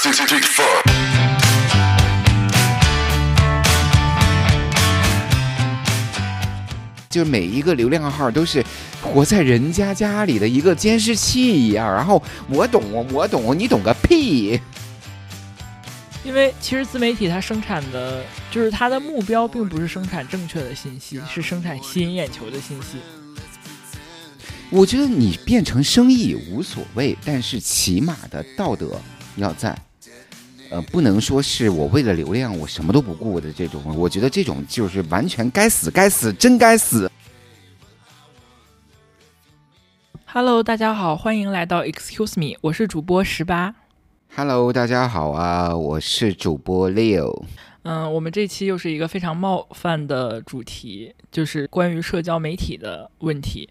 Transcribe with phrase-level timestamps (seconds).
[7.10, 8.64] 就每一个流量号都是
[9.02, 12.82] 活在人家家里的一个监视器一样，然后我懂，
[13.12, 14.58] 我懂，你懂个屁！
[16.24, 22.96] 因为其实自媒体它生产的就是它的目标，并不是生产正确的信息， 是生产吸引眼球的信息。
[24.70, 28.98] 我觉得你变成生意无所谓，但是起码的道德
[29.36, 29.76] 要在。
[30.70, 37.10] 呃，不能说是我为了流量我什么都不顾的这种，我觉得这种就是完全该死，该死，真该死。
[40.26, 43.74] Hello，大家好，欢迎来到 Excuse Me，我是主播十八。
[44.36, 47.42] Hello，大家好啊，我是主播 Leo。
[47.82, 53.68] 嗯，我们这期又是一个非常冒犯的主题，就是关于社交媒体的问题。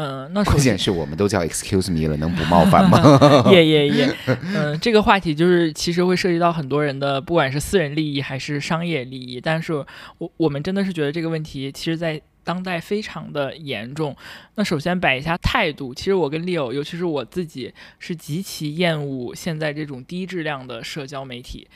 [0.00, 3.50] 嗯，那首关先键是我们都叫 Excuse me 了，能不冒犯吗？
[3.50, 4.16] 耶耶耶，
[4.54, 9.72] 嗯，这个话题就是其实会涉及到很多人的，不管是私人利益还是商业利益，但是
[10.18, 14.16] 我我们真的是觉得这个问题，其实在当代非常的严重。
[14.54, 21.66] 那首先摆一下态度，其实我跟 Leo，尤其是我自己，是极其厌恶现在这种低质量的社交媒体。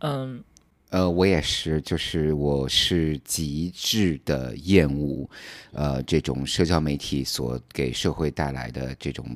[0.00, 0.42] 嗯，
[0.90, 5.28] 呃，我也是，就是我是极致的厌恶，
[5.72, 9.26] 呃，这种社交媒体所给社会带来的这种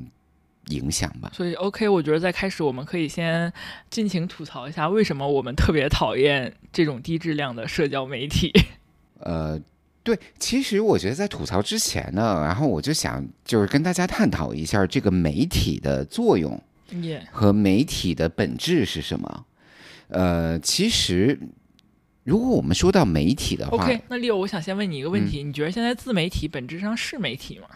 [0.68, 1.30] 影响吧。
[1.34, 3.52] 所以 OK，我觉得在开始我们可以先
[3.90, 8.50] 尽情吐槽一下，为什么我们特别讨厌这种低质量的社交媒体。
[9.20, 9.60] 呃，
[10.02, 16.58] 对，其实我觉得在吐槽之前呢，然后我就想就是跟大家探讨一下这个媒体的作用、
[17.30, 19.44] 和媒体的本质是什么。
[20.12, 21.38] 呃，其实
[22.24, 27.66] 如果我们说到媒体的话 OK，那 Leo，我想先问你一个问题，你觉得现在自媒体本质上是媒体吗？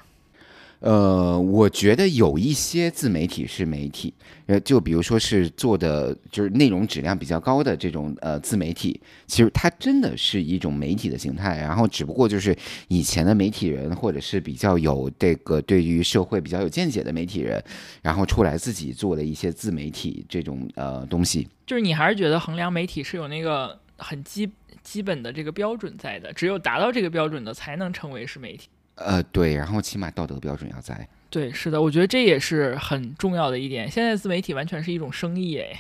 [0.81, 4.13] 呃，我觉得有一些自媒体是媒体，
[4.45, 12.55] 呃，就比如说是做的就是内容质量比较高的这种呃自媒体，其实它真的是一种媒体的形态，然后只不过就是
[12.89, 17.65] 以前的媒体人或者是比较有这个对于社会比较有见解的媒体人，
[18.03, 21.49] 然后出来自己做的一些自媒体这种呃东西。
[21.67, 24.49] 就是你还是觉得衡量媒体是有那个很基
[24.83, 28.69] 基本的这个标准在的，只有达到这个标准的才能称为是媒体。
[28.95, 31.09] 呃，对，然后起码道德标准要在。
[31.29, 33.91] 对，是的，我觉得这也是很重要的一点。
[33.91, 35.77] 现在自媒体完全是一种生意，哎，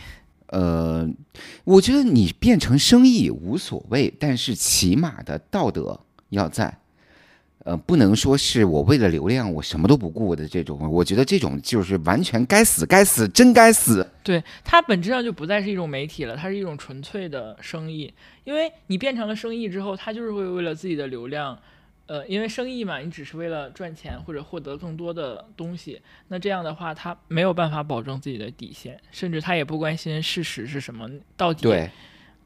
[0.48, 1.08] 呃，
[1.64, 6.78] 我觉得你变成生意无所谓，但是起码的道德要在。
[7.66, 14.08] 呃，不能说是我为了流量我什么都不顾的这种，我觉得这种就是完全该死，该死，真该死。
[14.22, 18.14] 对，它本质上就不再是一种媒体了，它是一种纯粹的生意。
[18.44, 21.58] 因为你变成了生意之后，它就是会为了自己的流量，
[22.06, 31.90] 呃，因为生意嘛，你只是为了赚钱或者获得更多的东西，那这样的话，它没有办法保证自己的底线，甚至它也不关心事实是什么，到底对，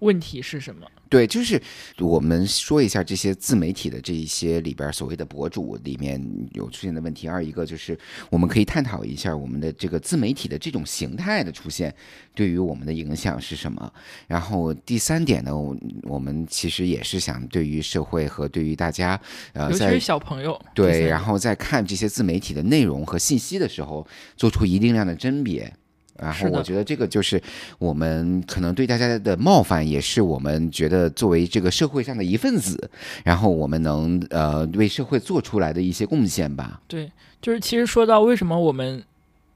[0.00, 0.86] 问题是什么。
[1.08, 1.60] 对，就是
[1.98, 7.26] 我们说一下这些自媒体的这一些里边所谓的博主里面有出现的问题。
[7.26, 7.98] 二一个就是
[8.30, 11.92] 我们可以探讨一下我们的这个自媒体的这种形态的出现
[12.32, 13.92] 对于我们的影响是什么。
[14.28, 19.20] 然后第三点呢，我我们其实也是想对于社会和对于大家，
[19.52, 20.60] 呃，在尤其是小朋友。
[20.72, 24.06] 对，然后在看这些自媒体的内容和信息的时候，
[24.36, 25.72] 做出一定量的甄别。
[26.20, 27.42] 然后我觉得这个就是
[27.78, 32.90] 我们可能对大家的冒犯，也是我们觉得作为这个社会上的一份子，
[33.24, 36.80] 然后我们能呃为社会做出来的一些贡献吧。
[36.86, 37.10] 对，
[37.40, 39.02] 就是其实说到为什么我们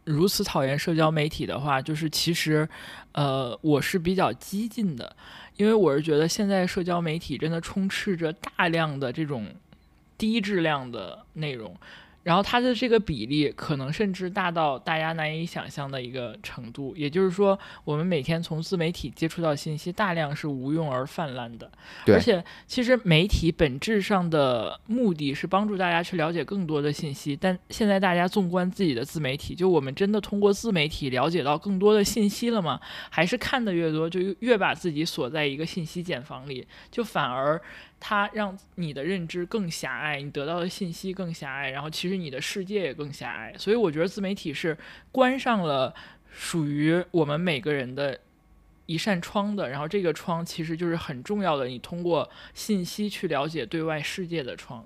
[0.05, 2.69] 如此讨厌社交媒体的话，就是其实，
[3.13, 5.15] 呃，我是比较激进的，
[5.57, 9.47] 因为我是觉得现在社交媒体真的充斥着大量的这种
[10.17, 11.75] 低质量的内容。
[12.25, 21.71] 然后它的这个比例可能甚至大到大家难以想象的一个程度，也就是说，我们每天从自媒体接触到信息，大量是无用而泛滥的。
[22.05, 32.81] 对而且其实媒体本质上的目的是帮助大家去了解更多的信息，但现在大家纵观自己的自媒体，就我们真的通过自媒体了解到更多的信息了吗？
[33.11, 37.61] 还是看的越多，就越把自己锁在一个信息茧房里，就反而
[38.07, 43.55] 它让你的认知更狭隘，你得到的信息更狭隘，然后其实你的世界也更狭隘。
[43.57, 44.77] 所以我觉得自媒体是
[45.11, 45.95] 关上了
[46.31, 48.21] 属于我们每个人的
[48.85, 54.85] 一扇窗的，然后这个窗其实就是很重要的，你通过信息去了解对外世界的窗。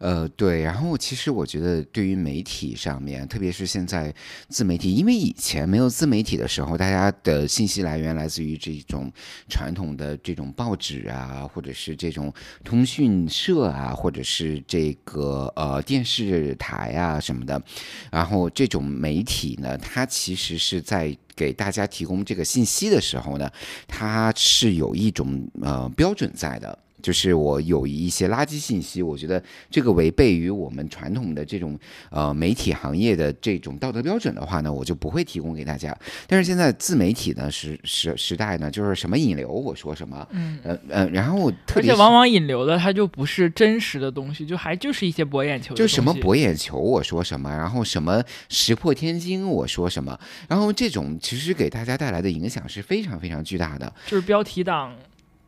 [0.00, 4.12] 呃，对，然后其实我觉得，对于媒体上面，特别是现在
[4.48, 9.12] 自媒体，因为以前没有自媒体的时候，大家的信息来源来自于这种
[9.46, 12.32] 传统的这种报纸啊，或者是这种
[12.64, 17.62] 通讯社啊，或者是这个呃电视台啊什么的。
[18.10, 23.50] 然后这种媒体呢，它其实是在给大家提供这个信息的时候呢，
[23.86, 26.78] 它是有一种呃标准在的。
[27.02, 31.78] 就是我有一些垃圾信息，我觉得这个违背于我们传统的这种
[32.10, 35.96] 呃媒体行业的这种道德标准的话呢，我就不会提供给大家。
[36.26, 50.18] 但是现在自媒体呢时时时代呢，就是什么引流我说什么，嗯呃呃，然后特别而且往往引流的它就不是真实的东西，就还就是一些博眼球，就什么博眼球我说什么，然后什么石破天惊我说什么，
[50.48, 54.94] 然后这种其实给大家带来的影响是非常非常巨大的，就是标题党。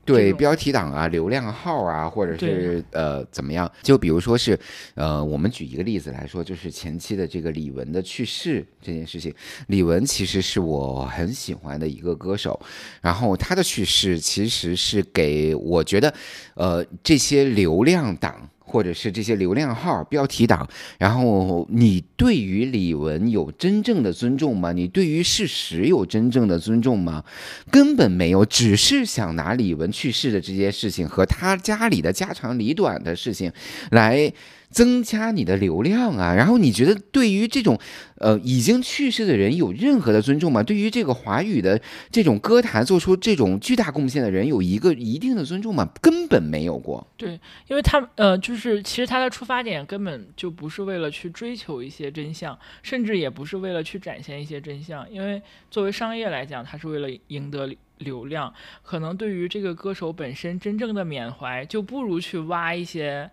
[0.04, 3.70] 对标题党啊，流量号啊，或者是呃怎么样？
[3.82, 4.58] 就比如说是，
[4.94, 9.32] 呃，我们举一个例子来说，就是前期的这个李玟的去世这件事情。
[9.68, 12.60] 李玟其实是我很喜欢的一个歌手，
[13.00, 16.12] 然后她的去世其实是给我觉得，
[16.54, 18.48] 呃，这些流量党。
[18.72, 20.66] 或者是这些流量号、标题党，
[20.96, 24.72] 然后你对于李玟有真正的尊重吗？
[24.72, 27.22] 你对于事实有真正的尊重吗？
[27.70, 33.52] 根本没有，只是想拿李玟去世的这些事情和他家里的家长里短的事情
[33.90, 34.32] 来。
[34.72, 37.78] 增加你的流量啊，然后你觉得对于这种
[38.16, 40.62] 呃已经去世的人有任何的尊重吗？
[40.62, 41.80] 对于这个华语的
[42.10, 45.88] 这种歌坛做出这种巨大贡献的人有一个一定的尊重吗？
[46.00, 47.06] 根本没有过。
[47.16, 47.38] 对，
[47.68, 55.40] 因为他呃就是其实他的出发点根本就不是为了去追求一些真相，甚至也不是为了去展现一些真相，因为
[55.70, 58.52] 作为商业来讲，他是为了赢得流量。
[58.82, 63.30] 可能对于这个歌手本身真正的缅怀，就不如去挖一些。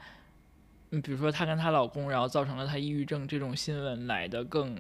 [0.92, 4.76] 嗯，比如说她跟她老公，然后造成了她抑郁症这种新闻来的更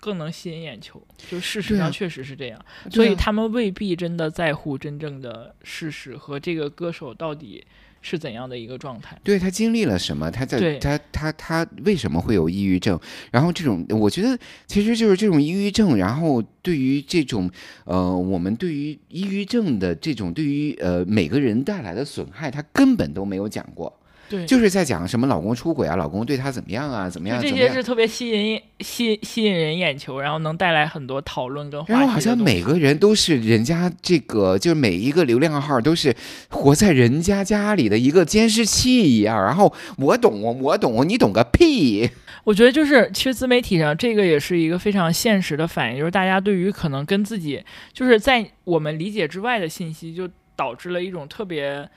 [0.00, 7.66] 更能吸引眼球，就事实上确实是这样，所以他们未必真的在乎真正的事实和这个歌手到底
[8.00, 9.18] 是怎样的一个状态。
[9.24, 10.30] 对他经历了什么？
[10.30, 12.96] 他在他他他为什么会有抑郁症？
[13.32, 14.38] 然后这种，我觉得
[14.68, 17.50] 其实就是这种抑郁症，然后对于这种
[17.84, 23.97] 呃，我们对于抑郁症的这种对于呃每个人带来的损害，他根本都没有讲过。
[24.28, 27.40] 对，就是在讲什么老公出轨啊，老公对她怎么样啊，怎么样？
[27.40, 31.82] 这些是特别吸引吸吸引人眼球，然后能带来很多讨论跟。
[31.88, 36.14] 然后好像每个人都是人家这个，就是每一个流量号都是
[36.50, 39.36] 活在人家家里的一个监视器一样。
[39.42, 42.10] 然后我懂，我懂，你懂个屁！
[42.44, 51.88] 我觉得就是，其实自媒体上这个也是一个非常现实的反应，就是大家对于可能跟自己就是在我们理解之外的信息，就导致了一种特别。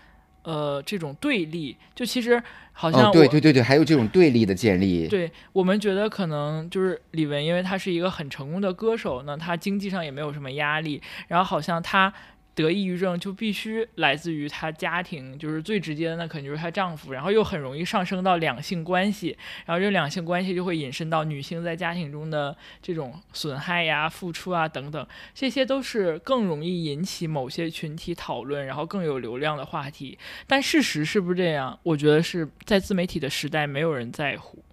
[0.43, 2.41] 呃，这种对立，就其实
[2.71, 5.07] 好像对对对对，还有这种对立的建立。
[5.07, 12.13] 对我们觉得可能就是李玟，因为她是一个很成功的歌手，呢她经济上也没有什么压力，然后好像她。
[12.62, 30.18] 得抑郁症就必须来自于她家庭，就是最直接的，那肯定就是她丈夫，然后又很容易上升到两性关系，然后这两性关系就会引申到女性在家庭中的这种损害呀、付出啊等等，这些都是更容易引起某些群体讨论，然后更有流量的话题。
[30.48, 31.80] 但事实是不是这样？
[31.84, 34.63] 我觉得是在自媒体的时代，没有人在乎。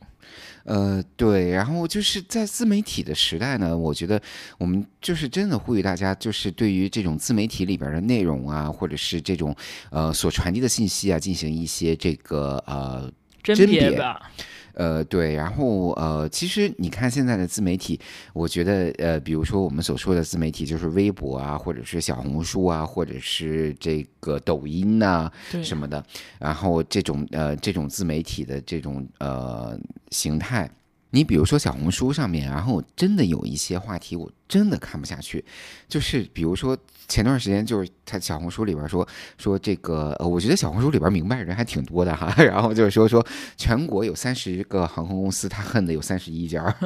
[0.68, 4.20] 呃，对，然后就是在自媒体的时代呢，我觉得
[4.58, 9.56] 我们就是真的呼吁大家，就是对于这种自媒体里边的内容啊，或者是这种
[9.90, 13.10] 呃所传递的信息啊，进行一些这个呃
[13.42, 14.30] 甄别吧。
[14.78, 17.98] 呃，对，然后呃，其实你看现在的自媒体，
[18.32, 25.28] 我觉得呃，比如说我们所说的自媒体，就是微博啊，或者是小红书啊，或者是这个抖音呐
[25.64, 26.02] 什么的，
[26.38, 29.76] 然后这种呃这种自媒体的这种呃
[30.10, 30.70] 形态。
[31.10, 35.44] 你比如说小红书上面，然后真的有一些话题，我真的看不下去。
[35.88, 39.06] 就是比如说前段时间，就是他小红书里边说
[39.38, 42.32] 说这个，呃，我觉得小红书里边明白人还挺多的哈。
[42.44, 46.62] 然后就是说说全国有三十个航空公司，他恨的有三十一家。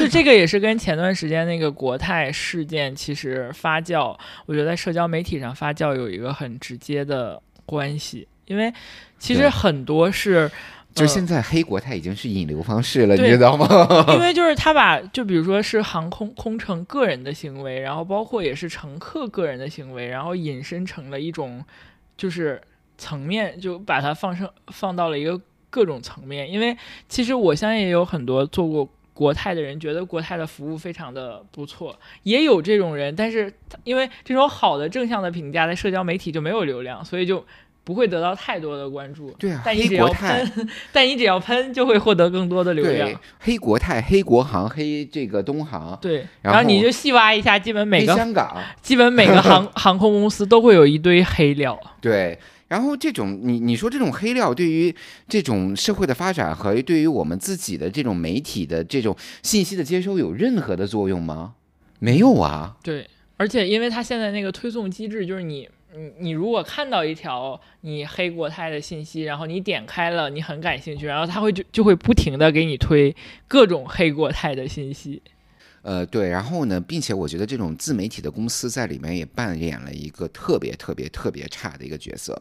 [0.00, 8.72] 就这个也是跟前段时间那个国泰事件其实发酵，我觉得在社交媒体上发酵有一个很直接的关系，因为
[9.18, 10.50] 其实很多是。
[10.92, 13.66] 就现在黑国泰已经是引流方式了，你知道吗？
[14.08, 21.64] 因为就是他把，就比如说是航空空乘个人的行为，然后包括也是乘客个人的行为，然后引申成了一种
[22.16, 22.60] 就是
[22.98, 26.50] 层面，就把它放上放到了一个各种层面。
[26.50, 26.76] 因为
[27.08, 33.52] 其实我相信也有很多做过国泰的人，觉得国泰的服务非常的不错，也有这种人，但是
[33.84, 37.46] 因为这种好的正向的评价在社交媒体就没有流量，所以就。
[37.90, 39.34] 不会得到太多的关注。
[39.36, 51.76] 对啊，但你只要喷，但你只要喷，就会获得更多的流量。，黑国泰、黑国航、黑这个东航、对，然后然后你就细挖一下，基本每个香港，基本每个航 航空公司都会有一堆黑料。
[52.00, 52.38] 对。
[52.68, 54.94] 然后这种你你说这种黑料对于
[55.26, 61.54] 这种社会的发展和对于我们自己的这种媒体的这种信息的接收有任何的作用吗？
[61.98, 62.76] 没有啊。
[62.84, 63.04] 对，
[63.36, 73.14] 而且因为它现在那个推送机制，就是你你你如果看到一条你黑过泰的信息，然后你点开了，你很感兴趣，然后他会就就会不停的给你推
[73.48, 75.22] 各种黑过泰的信息。
[75.82, 82.40] 呃，对，然后呢，并且我觉得这种自媒体的公司在里面也扮演了一个特别特别特别差的一个角色。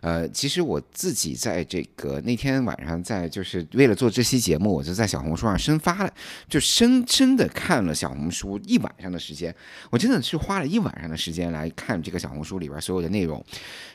[0.00, 6.12] 呃，其实我自己在这个那天晚上，在就是为了做这期节目，我就在小红书上深发了，
[6.48, 9.54] 就深深的看了小红书一晚上的时间。
[9.90, 13.44] 我真的是花了一晚上的时间来看这个小红书里边所有的内容。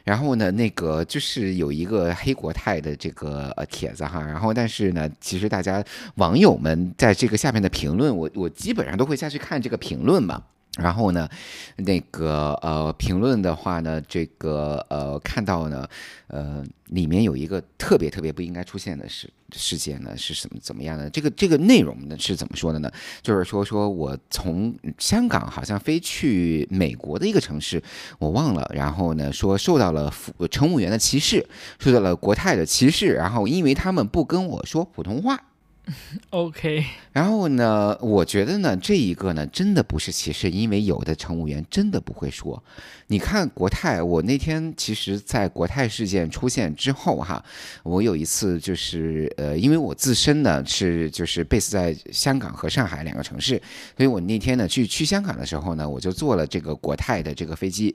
[0.03, 5.83] 然后呢，那个就是有一个黑国泰的这个呃帖子哈，然后但是呢，其实大家
[6.15, 10.43] 网友们在这个下面的评论，我我基本本上都会下去看这个评论嘛。
[10.77, 11.27] 然后呢，
[11.75, 15.85] 那个呃评论的话呢，这个呃看到呢，
[16.27, 21.09] 呃里面有一个特别特别不应该出现的事事件呢，是什么怎么样的？
[21.09, 22.89] 这个这个内容呢是怎么说的呢？
[23.21, 27.83] 就是说说我从香港好像飞去美国的一个城市，
[28.17, 30.09] 我忘了，然后呢说受到了
[30.50, 31.45] 乘务员的歧视，
[31.79, 35.38] 受到了国泰的歧视，然后因为他们不跟我说普通话。
[36.29, 42.63] OK，然后呢，我觉得呢，这一个呢，真的不是歧视，因为有的乘务员真的不会说。
[43.07, 47.43] 你看国泰，我那天其实，在国泰事件出现之后哈，
[47.83, 53.61] 我有一次就是呃，因为我自身呢是就是 base 在香港和上海两个城市，
[53.97, 57.93] 所以我那天呢去去香港的时候呢，我就坐了这个国泰的这个飞机，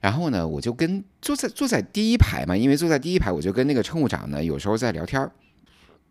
[0.00, 5.32] 然后呢，我就跟坐在坐在第一排嘛，因为坐在第一排，我就跟那个乘务长呢有时候在聊天儿。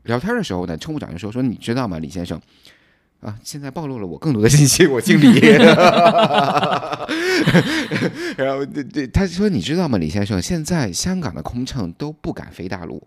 [0.03, 2.41] 聊天的时候呢，乘务长就说：“说你知道吗，李先生，
[3.19, 5.39] 啊，现在暴露了我更多的信息，我姓李。
[8.37, 13.05] 然后对对，他说你知道吗，李先生，现在香港的空乘都不敢飞大陆，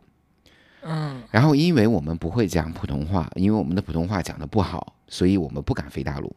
[0.82, 6.34] 嗯，然后因为我们不会讲普通话，因为我们的普通话讲的不好，所以我们不敢飞大陆。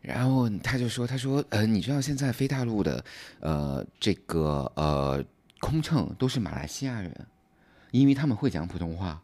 [0.00, 3.04] 然后他就说，他说，呃，你知道现在飞大陆的，
[3.40, 5.22] 呃，这个呃
[5.60, 7.14] 空乘都是马来西亚人，
[7.90, 9.20] 因为他们会讲普通话。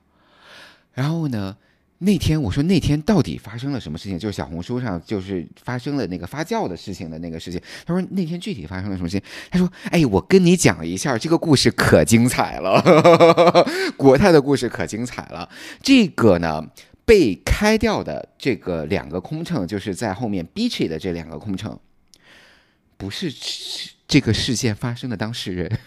[0.96, 1.56] 然后呢，
[1.98, 4.18] 那天我说那天到底发生了什么事情？
[4.18, 7.60] 就是小红书上就是发生了那个发酵的事情的那个事情。
[7.84, 9.22] 他说那天具体发生了什么事情？
[9.48, 12.82] 他说，哎，我跟你讲一下，这个故事可精彩了，
[13.96, 15.48] 国泰的故事可精彩了。
[15.80, 16.66] 这个呢。
[17.06, 21.78] 被开掉的这个两个空乘，就是在后面 Beachy 的这两个空乘，
[22.96, 23.32] 不是
[24.08, 25.78] 这个事件发生的当事人。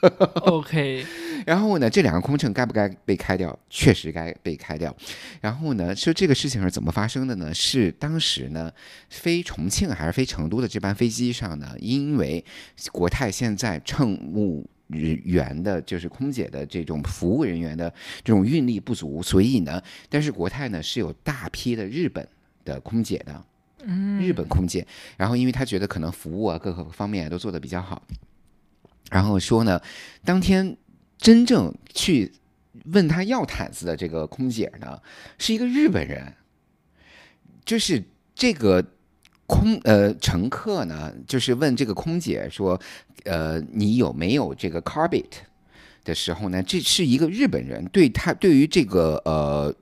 [0.44, 1.06] OK，
[1.46, 3.58] 然后呢，这两个空乘该不该被开掉？
[3.70, 4.94] 确实该被开掉。
[5.40, 7.54] 然后呢，说这个事情是怎么发生的呢？
[7.54, 8.70] 是当时呢，
[9.08, 12.44] 飞重庆还是飞成都的这班飞机上呢，因为
[12.92, 17.90] 国泰现在乘务人员的，就是空姐的这种服务人员的
[18.22, 22.28] 这种运力不足，所以呢，但是国泰呢是有大批的日本
[22.62, 23.42] 的空姐的，
[24.20, 24.86] 日本空姐。
[25.16, 28.02] 然后因为他觉得可能服务啊各个方面都做得比较好。
[29.10, 29.80] 然后说呢，
[30.24, 30.76] 当天
[31.18, 32.32] 真正去
[32.86, 35.00] 问他要毯子的这个空姐呢，
[35.38, 36.34] 是一个日本人，
[37.64, 38.02] 就是
[38.34, 38.84] 这个
[39.46, 42.80] 空呃乘客呢，就是问这个空姐说，
[43.24, 45.24] 呃，你有没有这个 carpet
[46.04, 49.74] 的时候呢，这是一个日本人对他对于这个呃。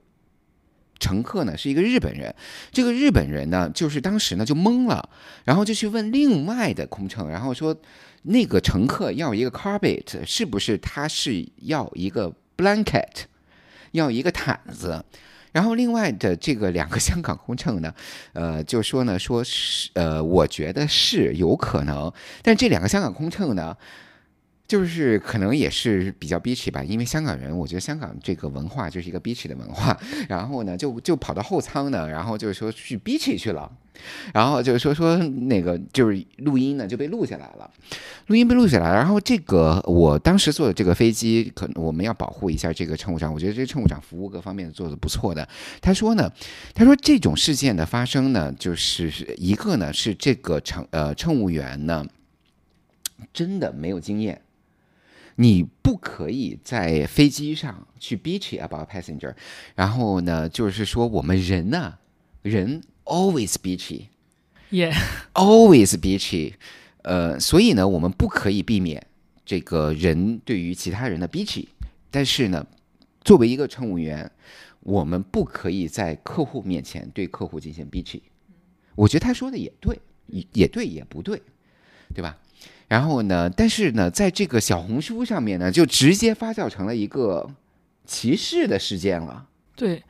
[1.13, 2.33] 乘客呢是一个日本人，
[2.71, 5.07] 这个日本人呢，就是当时呢就懵了，
[5.43, 7.75] 然后就去问另外的空乘，然后说
[8.23, 13.25] 那个乘客要一个 carpet，是不是他是要一个 blanket，
[13.91, 15.05] 要一个毯子？
[15.51, 17.93] 然后另外的这个两个香港空乘呢，
[18.33, 23.77] 呃，就说呢，说是呃，我觉得是有可能，但这两个香港空乘呢。
[24.65, 29.95] 就是可能也是比较 bitch 吧，因为香港人，我觉得香港这个文化就是一个 bitch 的文化，
[30.29, 33.69] 然后呢，就就跑到后舱呢，然后就是说去 bitch 去了，
[34.33, 37.69] 然后就是说说那个就是录音呢就被录下来了，
[38.27, 45.47] 录音被录下来，然后这个我当时坐的这个飞机，可能我们要保护一下这个乘务长，我觉得这个乘务长服务各方面做的不错的。
[45.81, 46.31] 他说呢，
[46.73, 52.05] 他说这种事件的发生呢，就是一个呢是这个乘呃乘务员呢
[53.33, 54.41] 真的没有经验。
[55.35, 59.33] 你不可以在飞机上去 bitchy about passenger，
[59.75, 61.95] 然后呢，就是说我们人呢、
[62.41, 64.07] 人 always bitchy，
[64.69, 64.91] 也、
[65.33, 66.53] always bitchy，
[67.01, 69.05] 呃，所以呢，我们不可以避免
[69.45, 71.67] 这个人对于其他人的 bitchy，
[72.11, 72.65] 但是呢，
[73.23, 74.29] 作为一个乘务员，
[74.81, 78.21] 我们不可以在客户面前对客户进行 bitchy。
[78.95, 81.41] 我觉得他说的也对，也也对，也不对，
[82.13, 82.37] 对吧？
[82.93, 87.49] 然后呢，但是呢，在这个小红书上面呢，就直接发酵成了一个
[88.05, 89.47] 歧视的事件了。
[89.75, 90.03] 对，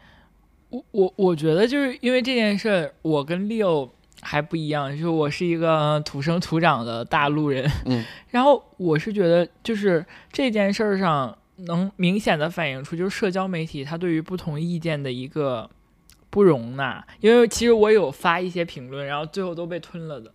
[0.67, 3.89] 我我我觉得就是因为这件事儿，我跟 Leo
[4.21, 15.69] 还不一样，就是我是一个土生土长的大陆人，嗯， 然后我是觉得就是这件事儿上能明显的反映出就是社交媒体它对于不同意见的一个
[16.29, 20.29] 不容纳，因为其实我有发一些评论，然后最后都被吞了的，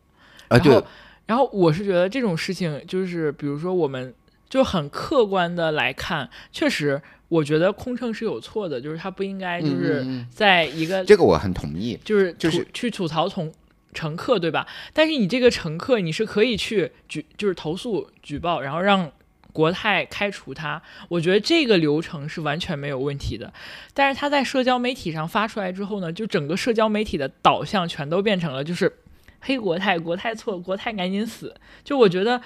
[0.48, 0.84] 啊，然后对，
[1.28, 4.12] 然后我是觉得这种事情，就是比如说我们
[4.49, 11.97] 就很客观的来看，确实，我觉得空乘是有错的，就是他不应该就是在一个这个我很同意。
[12.04, 13.52] 就是就是去吐槽从
[13.94, 14.66] 乘客，对吧？
[14.92, 19.12] 但是你这个乘客你是可以去举就是投诉举报，然后让。
[19.50, 23.52] 国泰开除他，我觉得这个流程是完全没有问题的。
[23.92, 28.92] 但是他在社交媒体上发出来之后呢，就整个社交媒体的导向全都变成了就是
[29.40, 31.54] 黑国泰，国泰错，国泰赶紧死。
[31.85, 32.40] 就我觉得，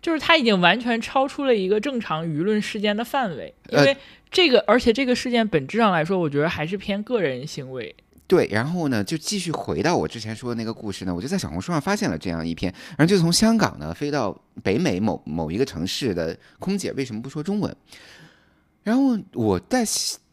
[0.00, 3.96] 就是他已经完全超出了一个正常舆论事件的范围，因呃为
[4.30, 7.94] 这个，而且这个事件本质上来说，我觉得还是偏个人行为。
[8.26, 14.32] 对，然后呢，就继续回到我之前说的那个故事呢，我就在小红书上发现了这样一篇，然后就从香港呢飞到
[14.62, 17.74] 北美某某一个城市的空姐为什么不说中文？
[18.84, 19.84] 然后我在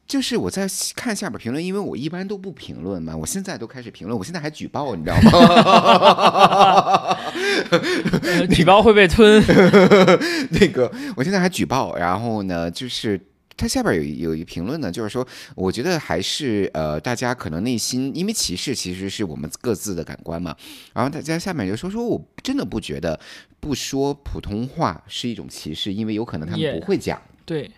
[0.07, 5.31] 就是我在看下边评论，因为我一般都不评论嘛，我现在都开始评论，我现在还举报，你知道吗？
[8.23, 9.43] 呃 举报会被吞。
[10.51, 13.19] 那个我现在还举报，然后呢，就是
[13.57, 20.55] 他下边有一有一评论呢，就是说，我觉得还是呃，大家可能内心因为歧视其实是我们各自的感官嘛，
[20.93, 23.19] 然后大家下面就说说，我真的不觉得
[23.59, 27.21] 不说普通话是一种歧视，因为有可能他们不会讲。
[27.45, 27.71] 对，嗯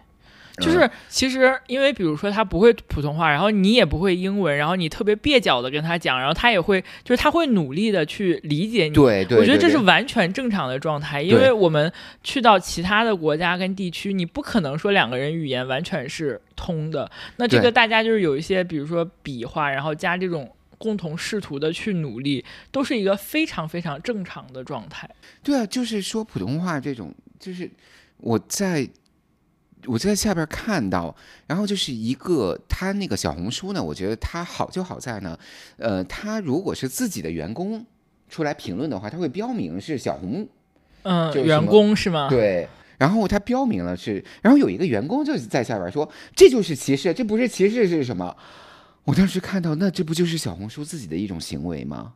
[0.59, 8.93] 就是其实因为比如说他不会普通话，然后你也不会英文，然后你特别蹩脚的跟他讲，然后他也会就是他会努力的去理解你。
[8.93, 11.91] 对对，我觉得这是完全正常的状态，因为我们
[12.23, 17.09] 去到其他的国家跟地区，你不可能说两个人语言完全是通的。
[17.37, 25.09] 那这个大家就是有一些，比如说比划，然后加这种共同试图的去努力，都是一个非常非常正常的状态。
[25.43, 27.69] 对啊，就是说普通话这种，就是
[28.17, 28.87] 我在
[29.85, 31.15] 我就在下边看到，
[31.47, 35.37] 然后就是一个他那个小红书呢，我觉得他好就好在呢，
[35.77, 37.85] 呃，他如果是自己的员工
[38.29, 40.47] 出来评论的话，他会标明是小红，
[41.03, 42.27] 嗯，员工是吗？
[42.29, 42.67] 对。
[42.97, 48.35] 然后他标明了是，然后有一个员工就是在下边说，这就是歧视，这不是歧视是什么？
[49.05, 52.13] 我当时看到，那这不就是小红书自己的一种行为吗？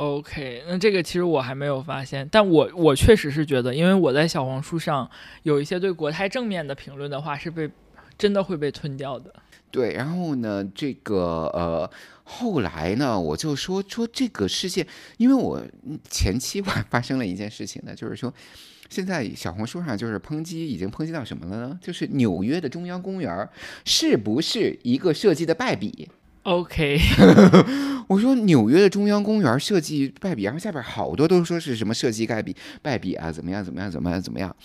[0.00, 5.06] OK，那这个其实我还没有发现，但我我确实是觉得，因为我在小红书上
[5.42, 7.70] 有一些对国泰正面的评论的话，是被
[8.16, 9.30] 真的会被吞掉的。
[9.70, 11.90] 对，然后呢，这个呃，
[12.24, 14.86] 后来呢，我就说说这个事件，
[15.18, 15.62] 因为我
[16.08, 18.32] 前期吧发生了一件事情呢，就是说，
[18.88, 21.78] 现在小红书上就是抨击，已经抨击到什么了呢？
[21.82, 23.46] 就是纽约的中央公园
[23.84, 26.08] 是不是一个设计的败笔？
[26.42, 26.98] OK，
[28.08, 34.56] 我说纽约的中央公园设计败笔，然后下边好多都说是什么设计败笔败笔啊，怎么样怎么样怎么样怎么样，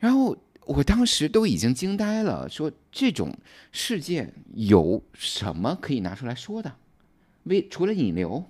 [0.00, 3.32] 然后我当时都已经惊呆了，说这种
[3.70, 6.72] 事件有什么可以拿出来说的？
[7.44, 8.44] 为除了引流，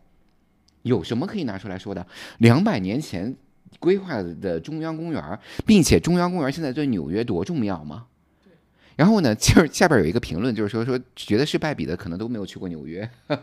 [0.83, 2.07] 有什么可以拿出来说的？
[2.38, 3.37] 两百年前
[3.79, 8.07] 规划的中央公园，并且中央公园现在对纽约多重要吗？
[8.96, 13.09] 然后呢，就是下边有一个评论，就是说说觉得是败笔的，可能都没有去过纽约。
[13.28, 13.35] 我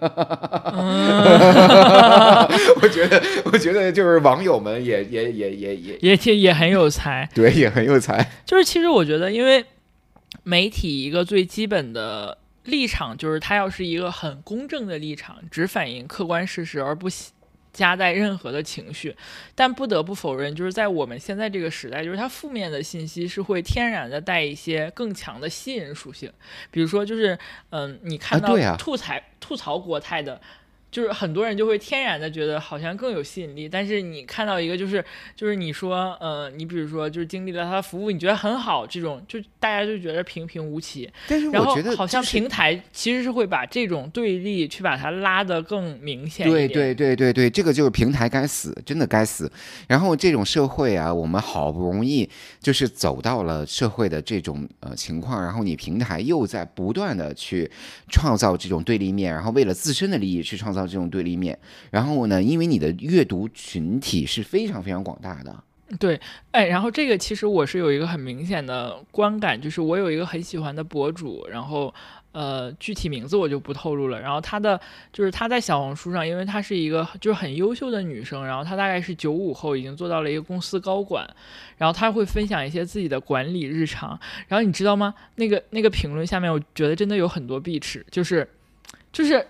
[2.92, 7.28] 觉得，我觉得就是网友们也也也也也也挺也很有才。
[7.34, 8.32] 对，也很有才。
[8.46, 9.66] 就是其实我觉得，因为
[10.44, 17.10] 媒体一个最基本的立场就是它要是一个很公正的立场，只反映客观事实，而不
[17.74, 19.16] 喜夹带任何的情绪。
[19.56, 26.32] 但不得不否认，就是在我们现在这个时代，就是它负面的信息是会天然的带一些更强的吸引属性。
[26.70, 27.38] 比如说，就是
[27.72, 30.40] 嗯，你看到吐槽、吐槽国泰的。
[30.92, 35.04] 就是很多人就会天然的觉得好像更有吸引力，但是你看到一个就是
[35.36, 46.68] 就是你说呃，你比如说就是经历了他的服务，你觉得很好，这种就大家就觉得平平无奇，但是我觉得好像平台其实是会把这种对立去把它拉得更明显一点。
[46.68, 49.50] 对对对对对，这个就是平台该死，真的该死。
[49.88, 52.30] 然后这种社会啊，我们好不容易
[52.62, 57.70] 就是走到了社会的这种呃情况，然后你平台又在不断的去
[58.08, 61.58] 创造这种对立面，然后为了自身的利益去创造这种对立面。
[61.90, 65.64] 然后呢，因为你的阅读群体是非常非常广大的，
[66.00, 66.22] 对，
[66.52, 71.94] 哎，然后这个其实我是有一个很明显的观感，就是我有一个很喜欢的博主，然后
[72.32, 74.20] 呃，具体名字我就不透露了。
[74.20, 74.80] 然后她的
[75.12, 81.28] 就是她在小红书上，因为她是一个就是很优秀的女生，然后她大概是九五后，已经做到了一个公司高管，
[81.78, 84.20] 然后她会分享一些自己的管理日常。
[84.48, 85.14] 然后你知道吗？
[85.36, 88.48] 那个那个评论下面，我觉得真的有很多壁纸，就是
[89.12, 89.46] 就是。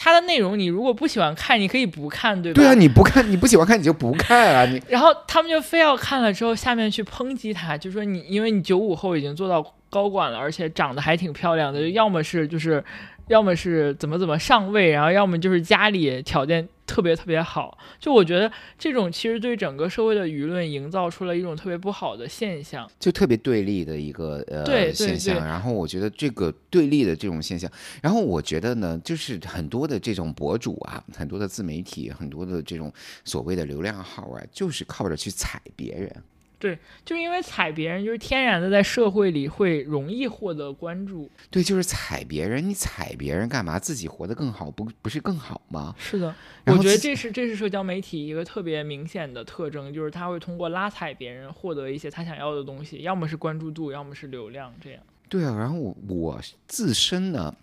[0.00, 2.62] 她的内容你如果不喜欢看，你可以不看，对吧？
[2.62, 4.64] 对啊，你不看，你不喜欢看你就不看啊！
[4.64, 9.60] 你然后他们就非要看了之后，下面去抨击她，就说你因为你九五后已经做到
[9.90, 12.82] 高管了，而且长得还挺漂亮的，要么是就是，
[13.28, 16.68] 要么是怎么怎么上位，然后要么就是家里条件。
[16.88, 25.36] 特别特别好，就我觉得这种其实对整个社会的舆论营造出了一种特别不好的现象，就特别对立的一个呃现象。
[25.44, 27.70] 然后我觉得这个对立的这种现象，
[28.00, 32.90] 然后我觉得呢，就是很多的这种博主啊，很多的自媒体，很多的这种
[33.22, 36.10] 所谓的流量号啊，就是靠着去踩别人。
[36.58, 41.30] 对，就是因为踩别人，就是天然的在社会里会容易获得关注。
[41.50, 43.78] 对，就是踩别人，你踩别人干嘛？
[43.78, 45.94] 自己活得更好，不不是更好吗？
[45.98, 46.34] 是的，
[46.66, 55.00] 我觉得这是这是社交媒体一个特别明显的特征，就是他会通过拉踩别人获得一些他想要的东西，要么是关注度，要么是流量，这样。
[55.28, 57.54] 对啊，然后我我自身呢？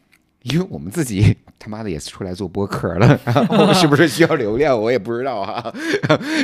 [0.43, 3.19] 因为我们自己他妈的也是出来做播客了，
[3.73, 5.73] 是不是需要流量，我也不知道哈。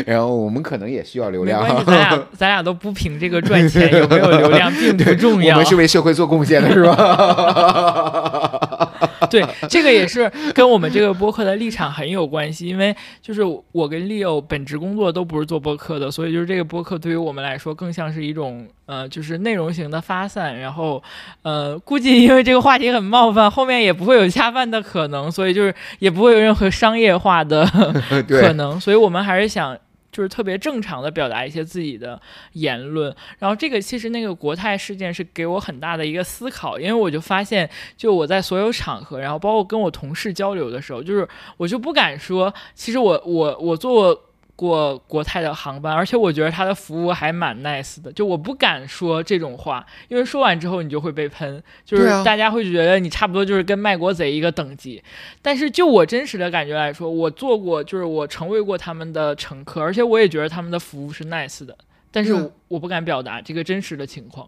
[0.03, 1.63] 然后我们可能也需要流量。
[1.85, 8.89] 咱俩咱俩都不凭这个赚钱有没有流量并不重要，我们是为社会做贡献的是吧？
[9.31, 12.67] 对，这个也是跟我们这个播客的立场很有关系。
[12.67, 13.41] 因为就是
[13.71, 20.59] 我跟 Leo 本职工作都不是做播客的，所以就是这个播客对于我们来说更像是一种呃，就是内容型的发散。
[20.59, 21.01] 然后
[21.41, 27.65] 呃，估计因为这个话题很冒犯，后面也不会有恰饭的可能，所以就是也不会有任何商业化的
[28.27, 28.79] 可能。
[28.79, 29.77] 所以我们还是想。
[30.11, 32.21] 就是特别正常的表达一些自己的
[32.53, 44.27] 言论，然后这个其实那个国泰事件是给我很大的一个思考，因为我就发现，就我在所有场合，然后包括跟我同事交流的时候，就是我就不敢说，其实我我我做。
[44.61, 55.01] 过国泰的航班，而且我觉得他的服务还蛮 nice 的，就我不敢说这种话，因为说完之后你就会被喷，就是大家会觉得你差不多就是跟卖国贼一个等级。
[55.41, 61.75] 但是就我真实的感觉来说，我做过，就是我成为过他们的乘客，而且我也觉得他们的服务是 nice 的，
[62.11, 64.47] 但是我不敢表达这个真实的情况。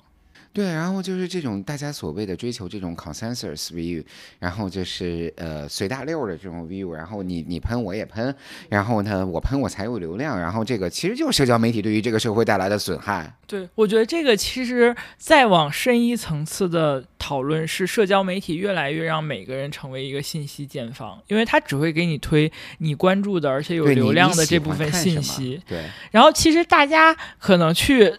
[0.54, 4.04] 对，然后就是这种大家所谓的追求这种 consensus view，
[4.38, 8.34] 然后就是呃随大溜的这种 view，然后你你喷我也喷，
[8.70, 13.36] 然后呢我喷我才有流量，然后这个其实就是社交媒体对于这个社会带来的损害。
[13.48, 25.60] 对，我觉得这个其实再往深一层次的讨论是社交媒体越来越让每个人成为一个信息茧房，因为它只会给你推你关注的而且有流量的这部分信息。
[25.68, 28.13] 对，然后其实大家可能去。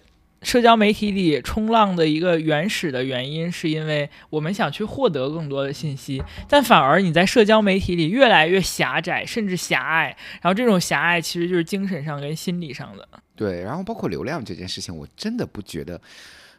[0.45, 10.17] 社交媒体里冲浪的一个原始的原因，是因为我们想去获得更多的信息，但反而你在社交媒体里越来越狭窄，甚至狭隘。
[10.43, 13.09] 然后这种狭隘其实就是精神上跟心理上的。
[13.35, 16.01] 对，然后包括流量这件事情，我真的不觉得，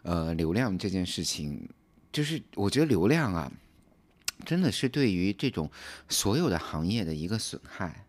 [0.02, 1.70] 呃，流量这件事情，
[2.12, 3.52] 就是我觉得流量啊，
[4.44, 5.70] 真的是对于这种
[6.10, 8.05] 所有的行业的一个损害。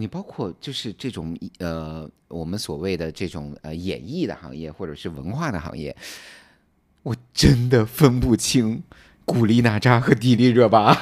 [0.00, 5.94] 你包括就是这种呃，我们所谓的这种呃演艺的行业，或者是文化的行业，
[7.02, 8.80] 我真的分不清。
[9.28, 10.96] 古力娜扎和迪丽热巴，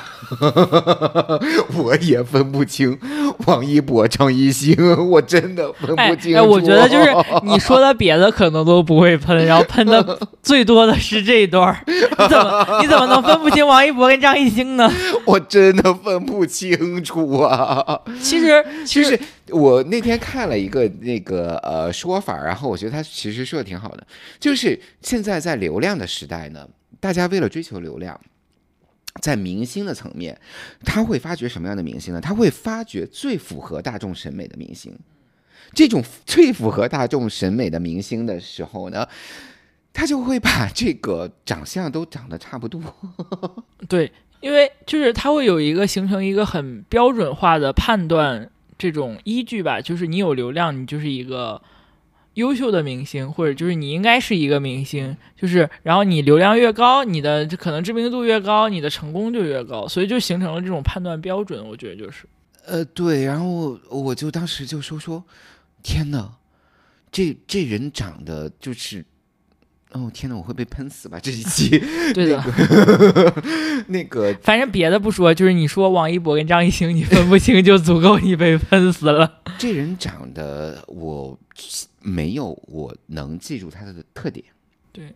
[1.78, 2.98] 我也分不清。
[3.46, 4.76] 王一博、张艺兴，
[5.08, 6.36] 我真的分不清。
[6.36, 7.14] 哎，我觉得就是
[7.46, 14.90] 你说的别的可能都不会喷，然后喷的最多的是这一段你怎么你怎么能分不清王一博跟张艺兴呢？
[15.24, 18.00] 我真的分不清楚啊。
[18.20, 19.16] 其实，其实
[19.50, 24.04] 我那天看了一个那个呃说法，然后我觉得他其实说的挺好的，
[24.40, 26.66] 就是现在在流量的时代呢。
[27.06, 28.20] 大家为了追求流量，
[29.22, 30.36] 在明星的层面，
[30.84, 32.20] 他会发掘什么样的明星呢？
[32.20, 34.98] 他会发掘最符合大众审美的明星。
[35.72, 39.06] 这种最符合大众审美的明星的时候呢，
[39.92, 42.82] 他就会把 这个长相都长得差不多。
[43.88, 51.62] 对，因为就是他会有一个形成一个很标准化的判断这种依据吧，就是你有流量，你就是一个。
[52.36, 61.66] 优秀的明星，或者就是你应该是一个明星，就是然后你流量越高，你的可能知名度越高，你的成功就越高，所以就形成了这种判断标准。
[61.66, 62.24] 我觉得就是，
[62.66, 65.24] 呃，对，然后我就当时就说说，
[65.82, 66.32] 天呐，
[67.10, 69.02] 这这人长得就是
[69.92, 71.18] 哦天哪，我会被喷死吧？
[71.18, 71.70] 这一期
[72.12, 72.44] 对的，
[73.86, 79.40] 那个 反正别的不说，就是你说王一博跟张艺兴你分不清，就足够你被喷死了。
[79.56, 81.38] 这人长得我
[82.06, 84.44] 没有我能记住他的特点，
[84.92, 85.12] 对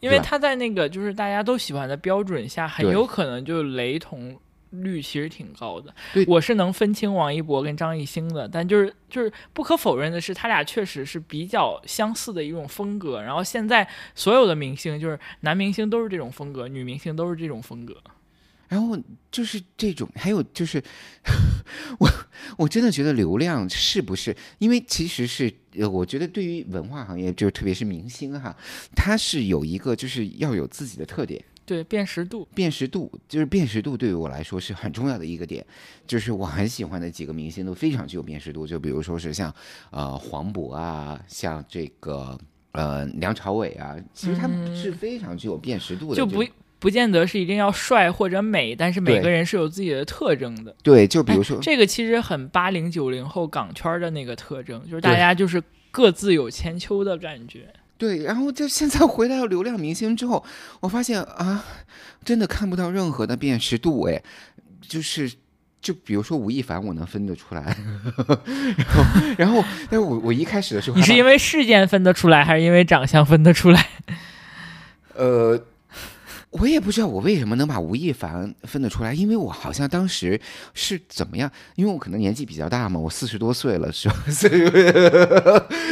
[0.00, 4.36] 因为他在那个就是大家都喜欢的标准下，很有可能就雷同
[4.70, 6.24] 率其实挺高的对。
[6.26, 13.22] 我是能分清王一博跟张艺兴的，但就是就是不可否认的是，他俩确实是比较相似的一种风格。
[13.22, 17.96] 然后现在所有的明星，就是男明星都是这种风格，女明星都是这种风格。
[18.74, 18.98] 然后
[19.30, 20.82] 就是这种，还有就是，
[22.00, 22.10] 我
[22.58, 24.36] 我真的觉得流量是不是？
[24.58, 28.56] 因为其实是，呃，我觉得对于文化行业，就是特别是明星哈，
[28.96, 31.40] 他是有一个就是要有自己的特点。
[31.64, 35.64] 对辨识度，辨识度就是辨识度，对于我来说是很重要的一个点。
[36.04, 39.54] 就是我很喜欢的几个明星都非常具有辨识度，就比如说是像
[39.90, 42.36] 呃黄渤啊，像这个
[42.72, 46.26] 呃梁朝伟啊，其实他们是非常具有辨识度的这就。
[46.26, 46.44] 不
[46.84, 50.76] 不见得是一定要帅或者美，但是每个人是有自己的特征的。
[50.82, 57.72] 对，就比如哎说，这个其实很八零九零后港圈儿的那个特征，就是大家就是各自有千秋的感觉。
[57.96, 60.44] 对，然后就现在回到流量明星之后，
[60.80, 61.64] 我发现啊，
[62.22, 64.22] 真的看不到任何的辨识度，哎，
[64.86, 65.32] 就是。
[65.80, 67.76] 就比如说吴亦凡，我能分得出来，
[68.16, 73.86] 然后，然后，但是我我一开始的时候，你是因为事件分得出来，还是因为长相分得出来？
[75.14, 75.62] 呃，
[76.60, 80.40] 我也不知道我为什么能把吴亦凡分得出来，因为我好像当时
[80.72, 81.50] 是怎么样？
[81.74, 84.14] 因为我可能年纪比较大嘛，我四十多岁了，是吧？
[84.28, 84.70] 四十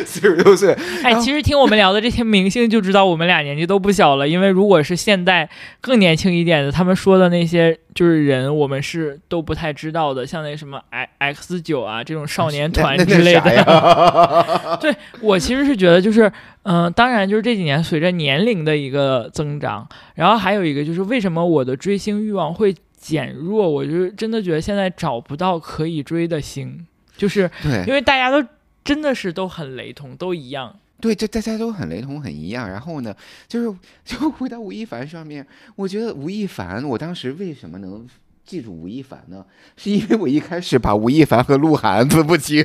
[0.07, 0.73] 四十六岁，
[1.03, 4.29] 哎，其实听我们聊的这些明星就知道我们俩年纪都不小了。
[4.29, 14.79] 因为如果是现代更年轻一点的，他们说的那些就是人，我们是都不太知道的，像那什么 X X 九啊这种少年团之类的。
[14.81, 26.87] 对我其实是觉得就是，嗯、当然就是这几年随着年龄的一个增长，然后还有一个就是为什么我的追星欲望会减弱，我就是真的觉得现在找不到可以追的星，
[27.17, 27.51] 就是
[27.87, 28.47] 因为大家都
[28.85, 30.79] 真的是都很雷同，都一样。
[31.01, 32.69] 对，这大家都很雷同，很一样。
[32.71, 33.13] 然后呢，
[33.49, 38.09] 就是就回到吴亦凡上面，我觉得吴亦凡，我当时为什么能
[38.45, 39.45] 记住吴亦凡呢？
[39.77, 42.63] 是因为我一开始把吴亦凡和鹿晗分不清，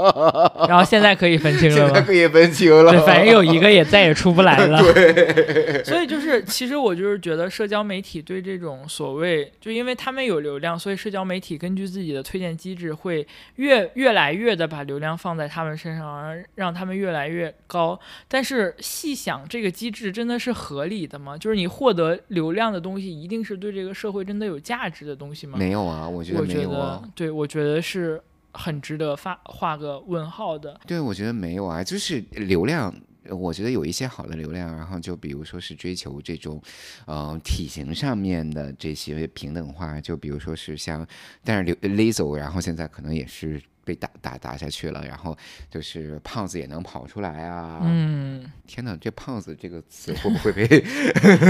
[0.66, 1.86] 然后现在可以分清了吗？
[1.86, 2.90] 现在可以分清了。
[2.90, 4.80] 对，反正有一个也再也出不来了。
[4.92, 17.98] 对，所以就是，其实我就是觉得社交媒体对这种所谓，就因为他们有流量，所以社交媒体根据自己的推荐机制，会越越来越的把流量放在他们身上，而让他们越来越高。
[18.26, 21.36] 但是细想，这个机制真的是合理的吗？
[21.36, 25.58] 就是你获得流量的东西，一定是对这个社会真的有价值的东西吗？
[25.58, 30.80] 没有啊，我觉得没有对，我觉得是很值得发画个问号的。
[30.86, 32.94] 对，我觉得没有啊，就是流量。
[33.24, 36.60] 呃我觉得有一些好的流量，然后就比如说是追求这种，
[37.04, 41.06] 呃，体型上面的这些平等化，就比如说是像，
[41.44, 45.36] 但是刘 Lizzo，然后现在可能也是被打打打下去了，然后
[45.70, 50.82] 就是胖子也能跑出来啊，嗯，天哪，这胖子这个词会不会被？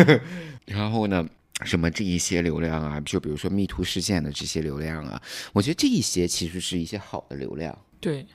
[0.66, 1.24] 然后呢？
[1.64, 5.20] 什么这一些流量啊，就比如说 Me Too 事件的这些流量啊，
[5.52, 7.76] 我觉得这一些其实是一些好的流量。
[8.00, 8.26] 对。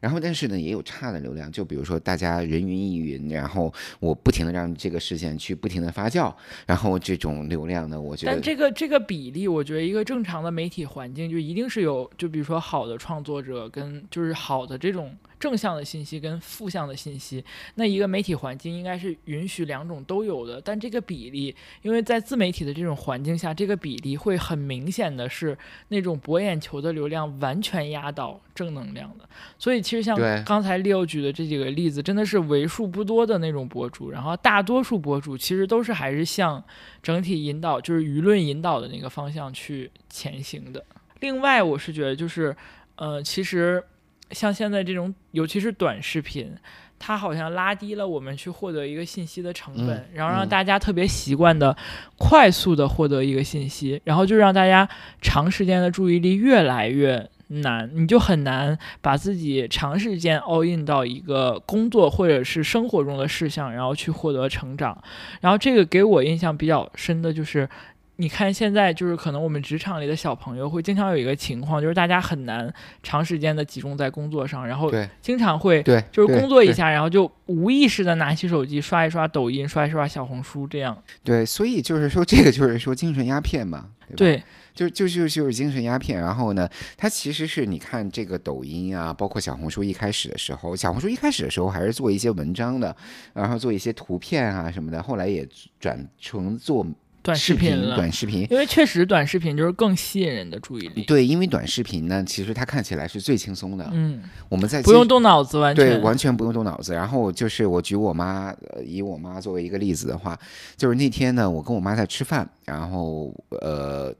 [0.00, 6.30] 然后，但是呢，也有差的流量，就比如说大家人云亦云，然后我不停的让这个事件去不停的发酵，
[6.66, 17.44] 然后这种流量呢，我觉得但得这个这个比例，我觉得一个正常的媒体环境就一定是有，就比如说好的创作者跟就是好的这种正向的信息跟负向的信息，
[17.74, 20.60] 那一个媒体环境应该是允许两种都有的。
[20.60, 25.56] 但这个比例，因为在自媒体的这种环境下，这个比例会很明显的是
[25.88, 29.28] 那种博眼球的流量完全压倒正能量的。
[29.58, 36.62] 所以其实像刚才 Leo 举的这几个例子，真的是为数不多的那种博主，然后大多数博主其实都是还是向
[37.02, 40.84] 整体引导，就是舆论引导的那个方向去前行的。
[41.20, 42.54] 另外，我是觉得就是，
[42.96, 43.82] 呃，其实
[44.30, 46.52] 像现在这种，尤其是短视频，
[46.98, 51.76] 它好像拉低了我们去获得一个信息的成本，嗯然后让嗯大家特别习惯的
[52.18, 54.88] 快速的获得一个信息，然后就让大家
[55.20, 65.00] 长时间的注意力越来越难，你就很难把自己长时间 all in 到一个工作或者是生活中的事项，然后去获得成长。
[65.40, 67.68] 然后这个给我印象比较深的就是。
[68.16, 72.72] 你看，现在就是可能我们职场里的小朋友会经常有一个情况，就是大家很难
[73.02, 80.96] 长时间的集中在工作上，然后经常会对，就是工作一下，然后就无意识的拿起手机刷一刷抖音，刷一刷小红书，这样。
[81.24, 84.36] 对，所以就是说这个就是说精神鸦片嘛，对？
[84.36, 84.42] 对
[84.74, 86.20] 就就就就是精神鸦片。
[86.20, 92.94] 然后呢，它其实是你看这个抖音啊，包括小红书一开始的时候，小红书一开始的时候还是做一些文章的，
[93.32, 95.48] 然后做一些图片啊什么的，后来也
[95.78, 96.84] 转成做
[97.24, 98.46] 短视频了，短视频。
[98.50, 101.02] 因为确实短视频就是更吸引人的注意力。
[101.04, 103.88] 对，因为短视频呢，其实它看起来是最轻松的。
[103.94, 106.92] 嗯，我们在不用动脑子，完对，全完全不用动脑子。
[106.92, 110.38] 然后就是我举我妈，呃，以我妈作为一个例子的话，
[110.76, 114.14] 就是那天呢，我跟我妈在吃饭，然后呃，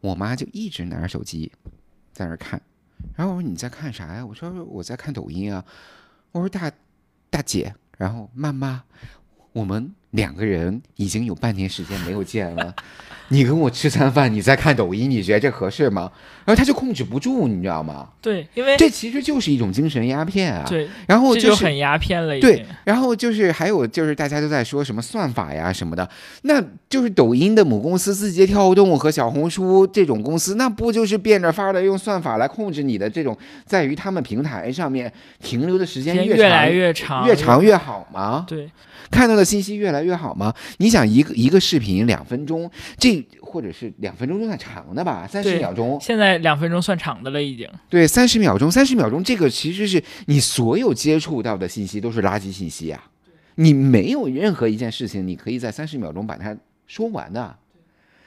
[0.00, 1.52] 我妈就一直拿着手机
[2.12, 2.60] 在那看，
[3.14, 4.26] 然后我说你在看啥呀？
[4.26, 5.64] 我说我在看抖音啊。
[6.32, 6.70] 我说大
[7.30, 8.82] 大姐，然后妈妈，
[9.52, 12.74] 我们两个人已经有半年时间没有见了。
[13.28, 16.08] 你跟我吃餐饭，你在看抖音，你觉得这合适吗？
[16.44, 18.08] 然后他就控制不住，你知道吗？
[18.22, 20.64] 对，因为这其实就是一种精神鸦片啊。
[20.68, 26.08] 对，然后这就是很鸦片了，对。，然后就是还有就是大家都在说什么算法呀什么的，
[26.42, 38.44] 那就是抖音的母公司字节跳动和小红书这种公司，那不就是变着法儿的用算法来控制你的这种，在于他们平台上面停留的时间越长时间越来越长，越长越好吗？
[38.46, 38.70] 对，
[39.10, 40.54] 看到的信息越来越好吗？
[40.78, 47.68] 你想一个一个视频两分钟，这或者是两分钟就算长的吧，三十秒钟，现在两分钟算长的了，已经。
[47.88, 53.02] 对，三十秒钟，三十秒钟，这个其实是你所有接触到的信息都是垃圾信息啊，
[53.56, 57.56] 你没有任何一件事情你可以在三十秒钟把它说完的，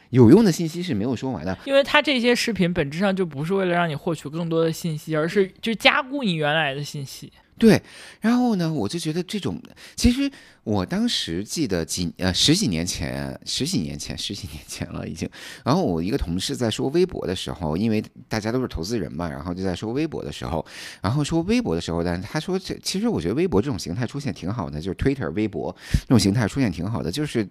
[0.10, 1.58] 有用的信息是没有说完的。
[1.66, 7.32] 因为它这些视频本质上就不是为了让你获取更多的信息，而是就加固你原来的信息。
[7.60, 7.82] 对，
[8.22, 9.62] 然后呢，我就觉得这种，
[9.96, 10.32] 其实
[10.64, 15.30] 我当时记得几呃十几年前，十几年前，十几年前了已经。
[15.66, 20.66] 然后我一个同事在说微博的时候，因为大家都是投资人嘛，然后就在说微博的时候，
[21.02, 27.48] 然后说微博的时候，但是他说这其实我觉得微博这种形态出现挺好的，就是 Twitter、微博这种形态出现挺好的，就是。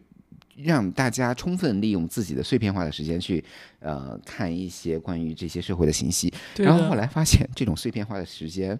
[0.61, 3.45] 让大家充分利用自己的碎片化的时间去，
[3.79, 8.77] 呃，看一些关于这些社会的信息，然后后来发现，这种碎片化的时间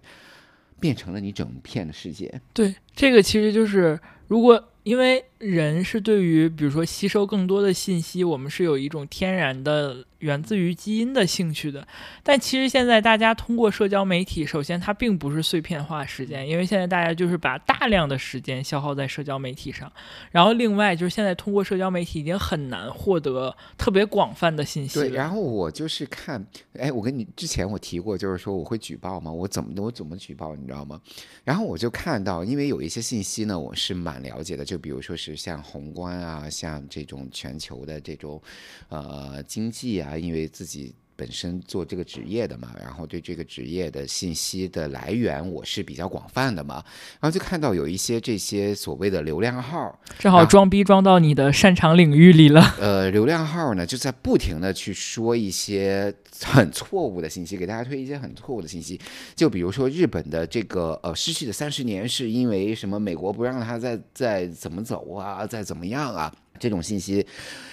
[0.81, 2.41] 变成了你整片的世界。
[2.53, 11.87] 对，这个其实就是如果因为人是对于比如说吸收更多的信息，我们是有一种天然的源自于基因的兴趣的。
[12.25, 19.91] 但其实现在大家通过社交媒体，首先它并不是碎片化时间，因为现在大家就是把大量的时间消耗在社交媒体上。
[20.33, 26.45] 然后另外就是现在通过社交媒体已经很难获得特别广泛的信息对，然后我就是看，
[26.77, 31.01] 哎，我跟你之前我提过，就是说我会举报嘛，我怎么我怎么举报，你知道吗？
[31.45, 38.41] 然后我就看到，因为有一些信息呢，我是蛮了解的，就比如说是就像宏观啊，像这种全球的这种
[38.89, 40.95] 呃经济啊，因为自己。
[41.19, 46.77] 本身做这个职业的嘛，然后对这个职业的信息的来源我是比较广泛的嘛，
[47.19, 52.63] 然后就看到有一些这些所谓的流量号，正好装逼装到你的擅长领域里了。
[52.79, 59.01] 呃，流量号呢就在不停的去说一些很错误的信息，给大家推一些很错误的信息。
[59.35, 62.99] 就比如说日本的这个呃失去的三十年是因为什么？
[63.09, 66.31] 美国不让他再再怎么走啊，再怎么样啊？
[66.59, 67.25] 这种信息，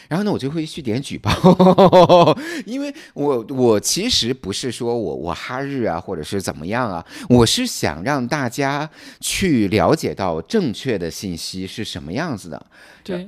[0.07, 1.31] 然后呢，我就会去点举报，
[2.65, 12.65] 因为我我其实不是说我我哈日啊，或者是怎么样啊，我是想让大家去了解到正确的信息是什么样子的。
[13.03, 13.27] 对，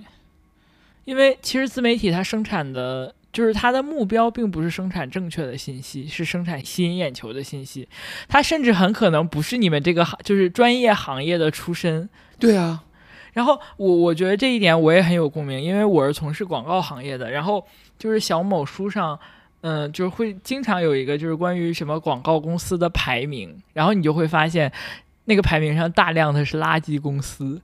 [1.05, 7.87] 因为其实自媒体它生产的就是它的目标并不是生产正确的信息，是生产吸引眼球的信息。
[8.27, 12.09] 它甚至很可能不是你们这个行就是专业行业的出身。
[12.39, 12.83] 对啊，
[13.37, 17.63] 然后我我觉得这一点我也很有共鸣，因为我是从事广告行业的，然后
[17.99, 19.19] 就是小某书上。
[19.61, 24.71] 嗯，就是会经常有一个就是关于什么广告公司的排名，然后你就会发现，
[25.25, 27.59] 那个排名上大量的是垃圾公司。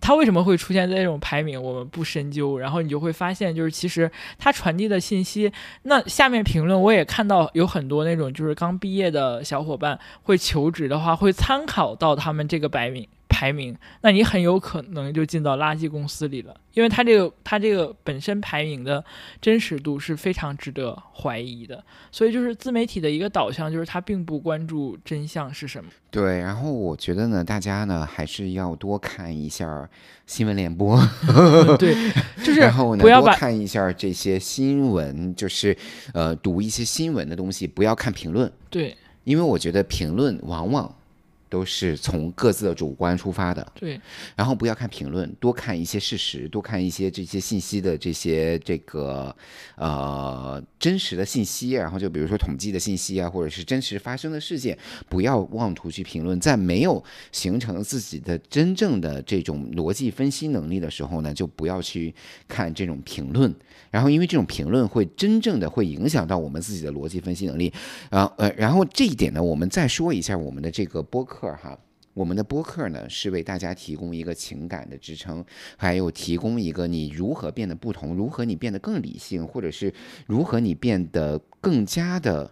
[0.00, 2.58] 它为什么会出现在这种排名，我们不深究。
[2.58, 5.52] 然后你就会发现，就是其实它传递的信息，
[5.82, 19.04] 那下面评论我也看到有很多那种就是刚毕业的小伙伴会求职的话，会参考到他们这个排名排名，那你很有可能就进到垃圾公司里了，因为它这个它这个本身排名的
[19.42, 21.84] 真实度是非常值得怀疑的。
[22.10, 25.90] 所以就是自媒体的一个导向，就是它并不关注真相是什么。
[26.10, 29.86] 对，然后我觉得呢，大家呢还是要多看一下
[30.24, 30.98] 新闻联播，
[31.78, 31.94] 对，
[32.42, 35.76] 就是 然后呢不要把多看一下这些新闻，就是
[36.14, 40.94] 呃读一些新闻的东西，不要看评论，对因为我觉得评论往往
[41.48, 44.00] 都是从各自的主观出发的，对。
[44.34, 49.34] 然后不要看评论，多看一些事实，多看一些这些信息的这些这个
[49.76, 54.76] 呃真实的信息，然后就比如说统计的信息啊，或者是真实发生的事件，
[55.08, 56.38] 不要妄图去评论。
[56.38, 62.14] 在没有形成自己的真正的这种逻辑分析能力的时候呢，就不要去
[62.46, 63.54] 看这种评论。
[63.90, 67.72] 然后，因为这种评论会真正的会影响到我们自己的逻辑分析能力。
[68.10, 71.78] 啊呃，然后这一点呢，我们再说一下我们的这个播客哈。
[72.16, 75.44] 我们的播客呢，是为大家提供一个情感的支撑，
[75.76, 79.92] 还有提供一个你如何变得不同，如何你变得更理性，或者是
[80.26, 82.50] 如何你变得更加的，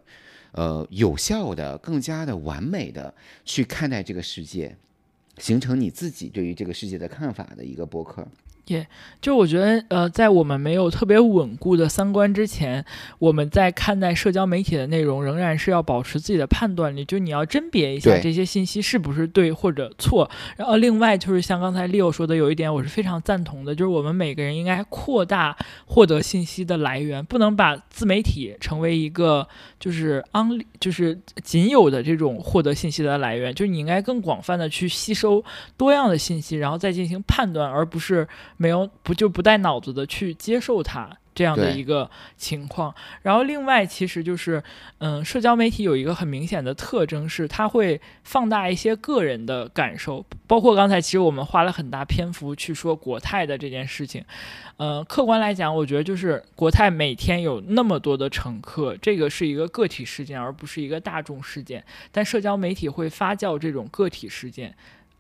[0.53, 3.15] 呃，有效的、更加的完美的
[3.47, 4.77] 去看待这个世界，
[5.39, 8.29] 形成你自己对于这个世界的看法的一个播客。
[8.67, 8.87] 也
[9.21, 12.83] 就我觉得，呃，在我们没有特别稳固的三观之前，
[13.19, 20.31] 我们在看待社交媒体的内容，仍然是要保持自己的判断力，就你要甄别一下这些信息是不是对或者错。
[20.57, 25.55] 然后，另外就是像刚才 Leo 说的，有一点我是非常赞同的，就是我们每个人应该扩大
[25.85, 29.47] 获得信息的来源，不能把自媒体成为一个
[29.79, 30.49] 就是安
[30.81, 33.55] 就是仅有的这种获得信息的来源。
[33.55, 35.45] 就是你应该更广泛的去吸收
[35.77, 38.27] 多样的信息，然后再进行判断，而不是。
[38.57, 44.63] 没有不就不带脑子的去接受它这样的一个情况，然后另外其实就是，
[44.99, 54.25] 嗯，社交媒体有一个很明显的特征是，它会放大一些个人的感受，包括刚才其实我们花了很大篇幅去说国泰的这件事情，
[54.77, 64.73] 呃，客观来讲，我觉得就是国泰每天有那么多的乘客，这个是一个个体事件，而不是一个大众事件，但社交媒体会发酵这种个体事件。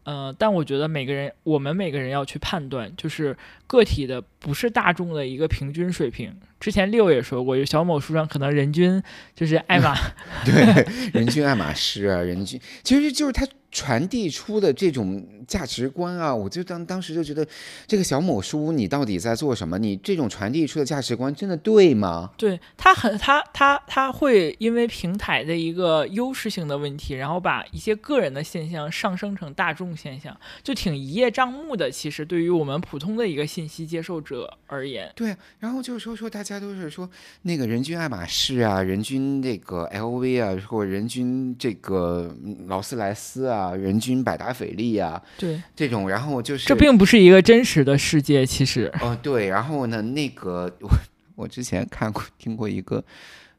[0.04, 3.36] 呃，但我觉得每个人，我们每个人要去判断，就是
[3.66, 6.34] 个体的不是大众的一个平均水平。
[6.60, 9.02] 之前六也说过，有小某书上可能人均
[9.34, 9.94] 就是爱马
[10.44, 13.46] 对，人均爱马仕啊，人均其实就是他。
[13.74, 17.44] 传递出的这种价值观啊，我就当当时就觉得，
[17.88, 19.76] 这个小某书你到底在做什么？
[19.80, 22.30] 你这种传递出的价值观真的对吗？
[22.38, 31.90] 对他很他他他会因为平台的一个优势性的问题，然后把一些个人的现象上升成大众现象，就挺一叶障目的。
[31.90, 35.36] 其实对于我们普通的一个信息接受者而言，对。
[35.58, 37.10] 然后就是说说大家都是说
[37.42, 42.32] 那个人均爱马仕啊，人均这个 LV 啊，或人均这个
[42.68, 43.63] 劳斯莱斯啊。
[43.64, 50.90] 啊，人均百达翡丽呀，对这种，然后就是这并不是一个真实的世界，其实哦，对，然后呢，那个我
[51.34, 53.02] 我之前看过听过一个，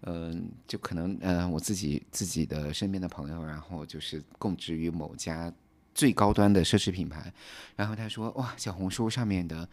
[0.03, 5.51] 嗯，就可能嗯，我自己自己的身边的朋友，然后就是供职于某家
[5.93, 7.31] 最高端的奢侈品牌，
[7.75, 9.67] 然后他说哇，小红书上面的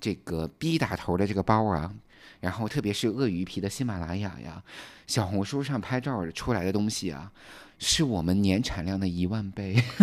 [0.00, 1.92] 这个 B 打头的这个包啊，
[2.40, 4.62] 然后特别是鳄鱼皮的喜马拉雅呀，
[5.06, 7.30] 小红书上拍照出来的东西啊。
[7.78, 9.76] 是我们年产量的一万倍，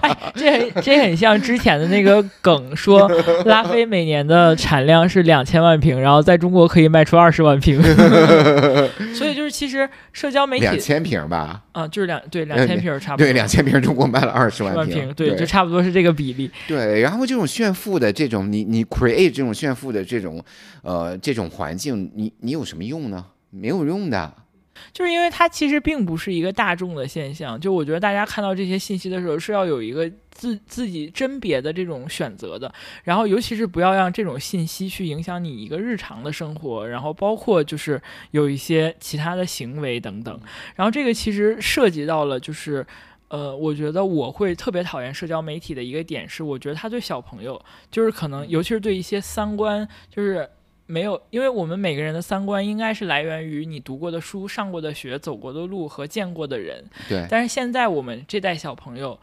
[0.00, 3.06] 哎，这这很像之前的那个梗，说
[3.44, 7.78] 拉菲每年的产量是两千万瓶，然后在中国可以卖出二十万瓶，
[9.14, 16.50] 所以就是其实社交媒体两千瓶吧，啊，就是两对两千瓶差不多，对两千瓶中国卖了二十万瓶，对，就差不多是这个比例。
[16.66, 20.42] 对，然后这种炫富的这种，你你 create 这种炫富的这种
[20.82, 23.22] 呃这种环境，你你有什么用呢？
[23.50, 24.32] 没有用的。
[24.92, 32.72] 就是因为它其实并不是一个大众的现象，就我觉得大家看到这些信息的时候是要有一个自自己甄别的这种选择的，
[33.04, 38.00] 然后尤其是不要让这种信息去影响你一个日常的生活，然后包括就是
[38.32, 40.40] 有一些其他的行为等等，
[40.74, 42.86] 然后这个其实涉及到了就是，
[43.28, 47.60] 呃，我觉得我会特别讨厌社交媒体的一个点是，我觉得他对小朋友
[47.90, 50.48] 就是可能尤其是对一些三观就是。
[50.88, 56.82] 没有，因为我们每个人的三观应该是来源于你读过的书、上过的学、走过的路和见过的人。
[57.08, 57.26] 对。
[57.30, 59.16] 但是现在我们这代小朋友，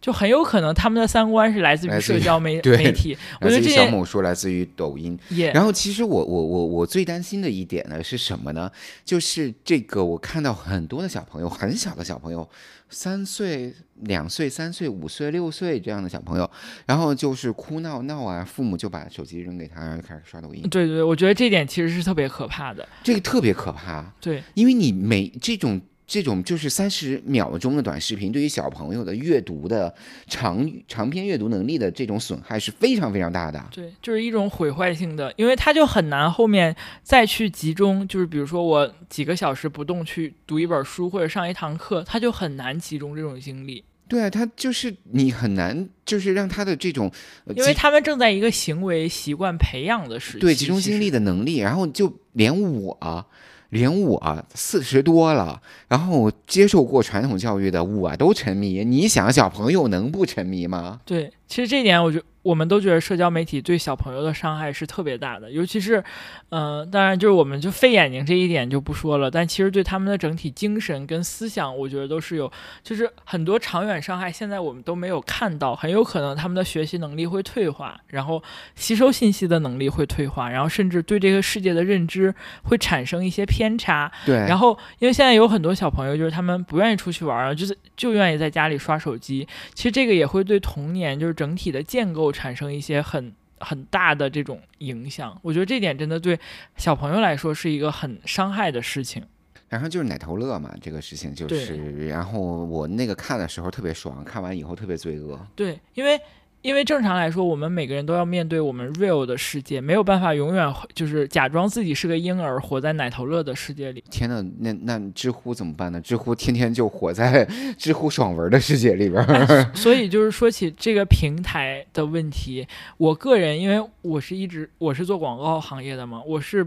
[0.00, 3.18] 就很有可能他们的三观是来自于社交媒 媒体。
[3.40, 5.18] 我觉得这小某说来自于抖音。
[5.52, 8.70] 然后其实我我我我最担心的一点呢是什么呢？
[9.04, 12.48] 就是这个我看到很多的小朋友，很小的小朋友。
[12.90, 16.50] 三岁、两岁、三岁、五岁、六岁这样的小朋友，
[16.86, 20.62] 然后就是哭闹闹啊，父母就把手机扔给他，然后开始刷抖音。
[20.70, 22.88] 对对，我觉得这点其实是特别可怕的。
[23.02, 24.02] 这个特别可怕。
[24.20, 25.80] 对，因为你每这种。
[26.08, 29.94] 这种就是三十秒钟的短视频，对于小朋友的阅读的
[30.26, 33.62] 长长篇阅读能力的这种损害是非常非常大的。
[33.70, 43.84] 对，就是一种毁坏性的，因为他就很难后面再去集中，就是比如说我几个小时不动去读一本书或者上一堂课，他就很难集中这种精力。
[44.08, 47.12] 对啊，他就是你很难，就是让他的这种，
[47.54, 53.26] 因为他们正在一个行为习惯培养的时期，对集中精力的能力，然后就连我。
[53.70, 61.00] 连我四十多了，然后接受过传统教育的我都沉迷，你想小朋友能不沉迷吗？
[61.04, 62.20] 对，其实这点我就。
[62.48, 66.02] 我们都觉得社交媒体对小朋友的伤害是特别大的，尤其是，
[66.48, 72.50] 嗯，当然就是我们就费眼睛这一点就不说了，但其实对他们的整体精神跟思想，我觉得都是有，
[72.82, 78.42] 就是很多长远伤害，现在我们都没有看到，很有可能他们的学习能力会退化，然后
[78.74, 84.10] 吸收信息的能力会退化，然后甚至对这个世界的认知会产生一些偏差。
[84.24, 84.70] 对，然后
[85.00, 92.32] 因为现在有很多小朋友，就是他们不愿意出去玩，就是就愿意在家里刷手机，其实这个也会对童年就是整体的建构。
[92.38, 96.38] 产生一些很很大的这种影响，我觉得这点真的对
[96.76, 99.20] 小朋友来说是一个很伤害的事情。
[99.68, 105.44] 然后就是奶头乐嘛，这个事情就是，然后我那个看的时候特别爽，看完以后特别罪恶。
[105.56, 106.20] 对，因为。
[106.68, 114.04] 因为正常来说，我们每个人都要面对我们 real 的世界，没有办法永远就是假装自己是个婴儿，活在奶头乐的世界里。
[114.10, 115.98] 天呐，那那知乎怎么办呢？
[115.98, 117.42] 知乎天天就活在
[117.78, 119.26] 知乎爽文的世界里边。
[119.74, 126.62] 所以就是说起这个平台的问题，我个人因为我是一直我是做广告行业的嘛，我是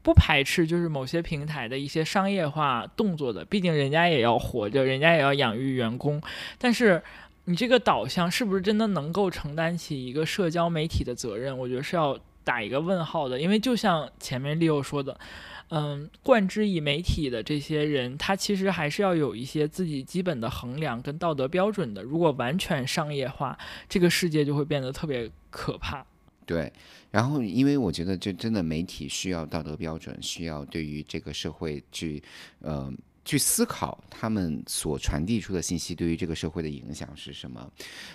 [0.00, 6.22] 不排斥就是某些平台的一些商业化动作的，毕竟人家也要活着，人家也要养育员工，
[6.56, 7.02] 但是。
[7.50, 11.58] 你这个导向是不是真的能够承担起一个社交媒体的责任？
[11.58, 13.40] 我觉得是要打一个问号的。
[13.40, 15.18] 因为就像前面 Leo 说的，
[15.70, 22.04] 嗯，冠之以媒体的这些人，他其实还是要有一些自己基本的衡量跟道德标准的。
[22.04, 26.06] 如果完全商业化，这个世界就会变得特别可怕。
[26.46, 26.72] 对，
[27.10, 32.22] 然后因为我觉得，这真的媒体需要道德标准，需要对于这个社会去，
[32.60, 32.92] 呃。
[33.24, 37.70] 去思考他们所传递出的信息对于这个社会的影响是什么，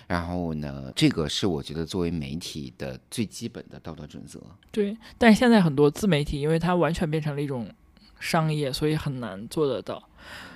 [0.06, 4.40] 然后呢，这个是我觉得作为媒体的最基本的道德准则。
[4.70, 7.68] 对，但是现在很多自媒体，因为它完全变成了一种
[8.18, 10.02] 商业，所以很难做得到。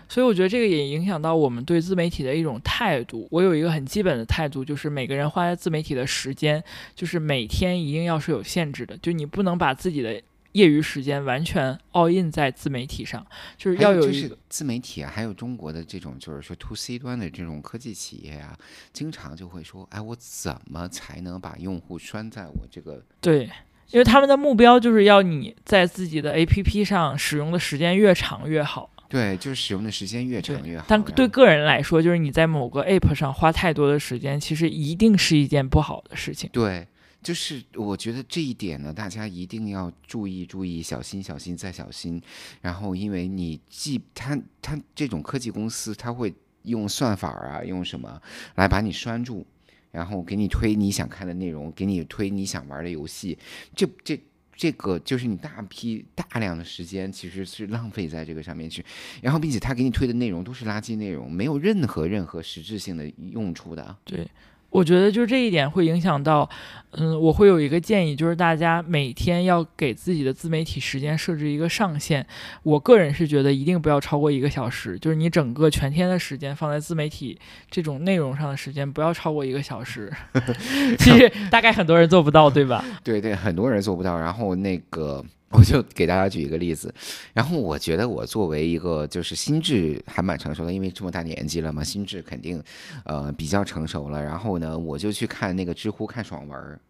[0.08, 3.28] 所以我觉得这个也影响到我们对自媒体的一种态度。
[3.30, 6.62] 我有一个很基本的态度，就是每个人花在自媒体的时间，
[6.96, 10.20] 就是每天一定要是有限制的，就你不能把自己的。
[10.52, 13.24] 业余时间完全 all in 在自媒体上，
[13.56, 18.58] 就是要有就是自媒体啊，还有中国的这种就是说 to C 端的这种科技企业啊，
[18.92, 23.02] 经常就会说，哎，我怎么才能把用户拴在我这个？
[23.20, 23.48] 对，
[23.90, 28.90] 因为他们的目标就是要你在自己的 APP 上使用的时间越长越好。
[29.08, 30.84] 对，就是使用的时间越长越好。
[30.88, 36.50] 但对个人来说，就是你在某个 App 上花太多的时间，其实一定是一件不好的事情。
[36.52, 36.86] 对。
[37.22, 42.20] 就是我觉得这一点呢，大家一定要注意注意，小心小心再小心。
[42.62, 48.20] 然后，因为你既他他这种科技公司，他会用算法啊，用什么
[48.54, 49.44] 来把你拴住，
[49.90, 53.38] 然后给你推你想看的内容，给你推你想玩的游戏。
[53.76, 54.18] 这这
[54.56, 58.82] 这个就是你大批大量的时间其实是浪费在这个上面去。
[59.20, 63.94] 然后，并且他给你推的内容都是垃圾内容，没有任何任何实质性的用处的。
[64.04, 64.26] 对。
[64.70, 66.48] 我觉得就这一点会影响到，
[66.92, 72.24] 嗯，我会有一个建议，就是大家每天要给自己的自媒体时间设置一个上限。
[72.62, 77.38] 我个人是觉得一定不要超过一个小时，就是你整个全天的时间放在自媒体
[77.70, 80.12] 这种内容上的时间不要超过一个小时。
[80.98, 82.84] 其实大概很多人做不到，对吧？
[83.02, 84.18] 对对，很多人做不到。
[84.18, 85.24] 然后那个。
[85.50, 86.94] 我就给大家举一个例子，
[87.34, 92.62] 然后我觉得我作为一个就是心智还蛮成熟的，因为这么大年纪了嘛，心智肯定
[93.04, 94.22] 呃比较成熟了。
[94.22, 96.80] 然后呢，我就去看那个知乎看爽文，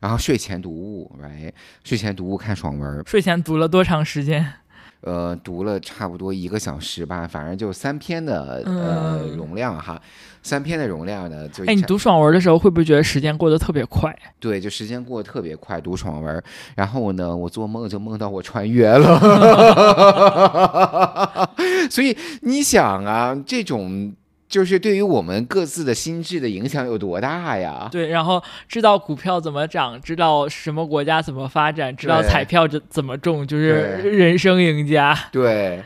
[0.00, 1.50] 然后睡前读物，right？
[1.82, 4.52] 睡前读物看爽文，睡前读了多长时间？
[5.04, 10.00] 呃，读了差不多一个小时吧，反正就三篇的呃容量哈，
[10.42, 11.64] 三篇的容量呢就。
[11.66, 14.16] 哎，你读爽文的时候会不会觉得时间过得特别快？
[14.40, 16.42] 对，就时间过得特别快，读爽文，
[16.74, 19.18] 然后呢，我做梦就梦到我穿越了，
[21.90, 24.14] 所以你想啊，这种。
[24.54, 27.88] 就是对于我们各自的心智的影响有多大呀？
[27.90, 33.72] 对，然后知道股票怎么涨，知道什么国家怎么发展，知道彩票怎怎么中，就是
[34.04, 35.12] 人生赢家。
[35.32, 35.82] 对。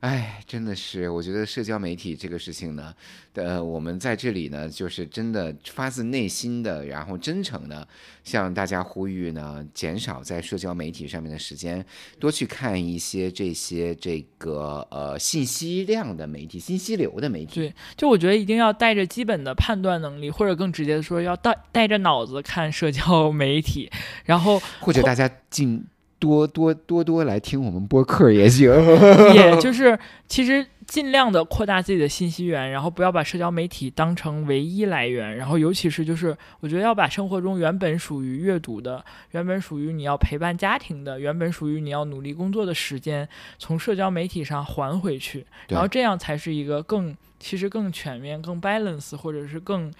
[0.00, 2.94] 哎，真的是，我觉得社交媒体这个事情呢，
[3.34, 7.86] 呃，我们在这里呢，就是真的发自内心的，然后真诚的
[8.24, 11.84] 向大家呼吁呢，减少在社交媒体上面的时间，
[12.18, 17.56] 多去看一些这些这个呃信息量的媒体、信息流的媒体。
[17.56, 23.90] 对，就我觉得一定要带着基本的判断能力，或者更直接的说，要带带着脑子看社交媒体，
[24.24, 25.84] 然后或者大家进。
[26.20, 28.70] 多多多多来听我们播客也行，
[29.34, 29.98] 也就是
[30.28, 43.26] 其实尽量的扩大自己的信息源，然后不要把社交媒体当成唯一来源，然后尤其是就是我觉得要把生活中原本属于阅读的、原本属于你要陪伴家庭的、原本属于你要努力工作的时间，
[43.58, 49.90] 从社交媒体上还回去，然后这样才是一个更其实更全面、更 balance 或者是更。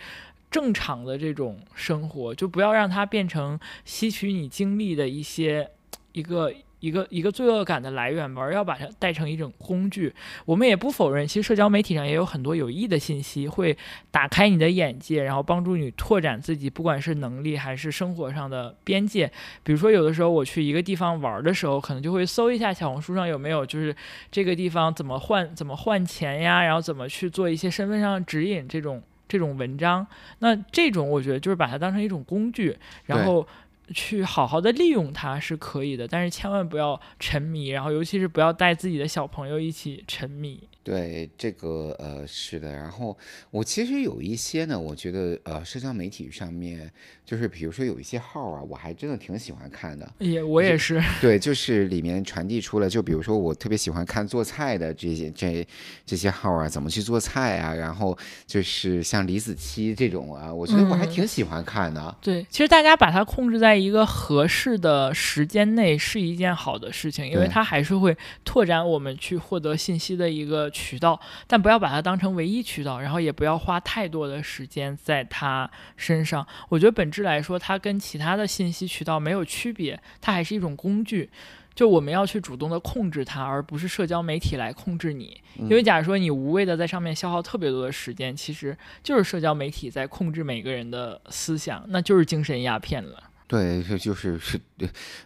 [0.51, 5.71] 正常的这种生活，就不要让它变成吸取你精力的一些
[6.13, 6.53] 一个。
[6.81, 10.11] 一个一个罪恶感的来源吧，而要把它带成一种工具。
[10.47, 13.77] 我们也不否认，其实社交媒体上也有很多有益的信息，会
[14.11, 19.31] 打开你的眼界，然后帮助你拓展自己，不管是能力还是生活上的边界。
[19.63, 23.95] 比如说，有的时候我去一个地方玩的时候，可能就会搜一下小红书上有没有，就是
[24.31, 30.07] 这个地方怎么换怎么换钱呀，然后怎么去做一些身份上指引这种这种文章。
[30.39, 33.47] 那这种我觉得就是把它当成一种工具，然后。
[33.95, 40.61] 去好好的利用它是可以的，但是千万不要沉迷，然后尤其是不要带自己的小朋友一起沉迷。
[40.83, 43.17] 对这个呃是的，然后
[43.51, 46.91] 我其实有一些呢，我觉得呃社交媒体上面
[47.31, 50.11] 就是比如说有一些号啊，我还真的挺喜欢看的。
[50.19, 51.01] 也我也是。
[51.21, 55.65] 对，就是里面传递出了，就比如说我特别喜欢看做菜的这些这
[56.05, 62.17] 这些号啊，怎么去做菜啊，然后就是像李子柒这种啊，我觉得我还挺喜欢看的。
[62.21, 70.69] 对，其实大家把它控制在一个合适的时间内是一件好的事情，因为它还是会拓展我们去获得信息的一个。
[70.73, 76.47] 渠道，但不要把它当成唯一渠道，然后也不要花太多的时间在它身上。
[76.71, 81.31] 我觉得本质来说，它跟其他的信息渠道没有区别，它还是一种工具。
[81.73, 85.41] 就我们要去主动的控制它，而不是社交媒体来控制你。
[85.57, 93.23] 因为假如说你无谓的在上面消耗特别多的时间，其实就是社交媒体在控制每个人的思想，那就是精神鸦片了。
[93.47, 94.61] 对，就就是是，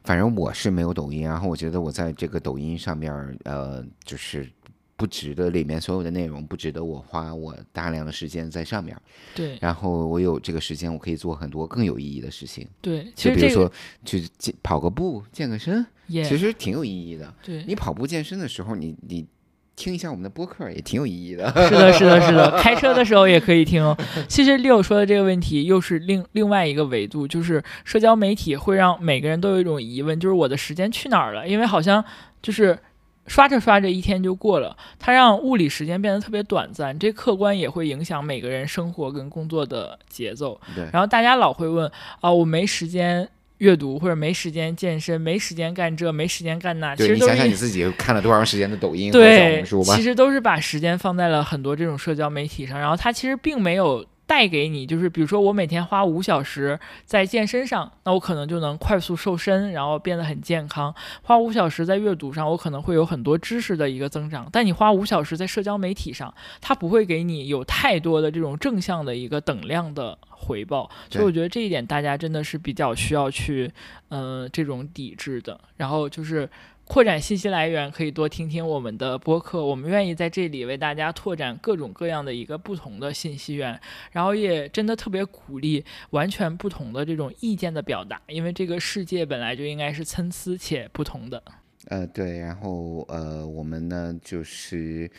[0.05, 3.12] 反正我是没有抖音，然后我觉得我在这个抖音上面，
[3.45, 4.49] 呃，就是。
[4.97, 8.97] 不值得里面所有的内容不值得我花我大量的时间在上面，
[9.34, 13.70] 对，然后我有这个时间，我可以做很多更有意义的事情，对，就比如说
[14.05, 17.34] 去健跑个步健个身，其实挺有意义的。
[17.42, 19.26] 对你跑步健身的时候，你你
[19.74, 21.49] 听一下我们的播客也挺有意义的。
[21.66, 23.82] 是的，是的，是的， 开车的时候也可以听。
[24.28, 31.49] 其实六说的这个问题又是另另外一个维度，就是社交媒体会让每个人都有一种疑问，就是我的时间去哪儿了？
[31.49, 32.05] 因为好像
[32.40, 32.78] 就是。
[33.27, 34.77] 刷着刷着，一天就过了。
[34.99, 40.61] 它让物理时间变得特别短暂，这客观也会影响每个人生活跟工作的节奏。
[40.75, 40.85] 对。
[40.93, 46.95] 然后大家老会问啊，我没时间阅读，或者没时间健身，没时间干这，没时间干那。
[46.97, 49.97] 对，你想想你自己看了多长时间的抖音、对，小红书吧？
[49.97, 54.05] 其实都是把时间放在了很多这种社交媒体上，然后它其实并没有。
[54.27, 64.49] 带给你就是，比如说我每天花五小时在健身上，那我可能就能快速瘦身，然后变得很健康；花五小时在阅读上，我可能会有很多知识的一个增长。
[64.51, 70.91] 但你花五小时在社交媒体上，它不会给你有太多的这种正向的一个等量的回报。
[71.11, 73.70] 所以我觉得这一点大家真的是比较需要去，
[74.09, 75.61] 呃，这种抵制的。
[75.77, 76.49] 然后就是。
[76.87, 79.64] 扩展信息来源，可以多听听我们的播客。
[79.64, 83.80] 我们愿意在这里为大家拓展各种各样的一个不同的信息源，
[84.12, 91.43] 然后也真的特别鼓励完全不同的这种意见的表达，因为这个世界本来就应该是参差且不同的。
[91.89, 95.11] 呃，对，然后呃，我们呢就是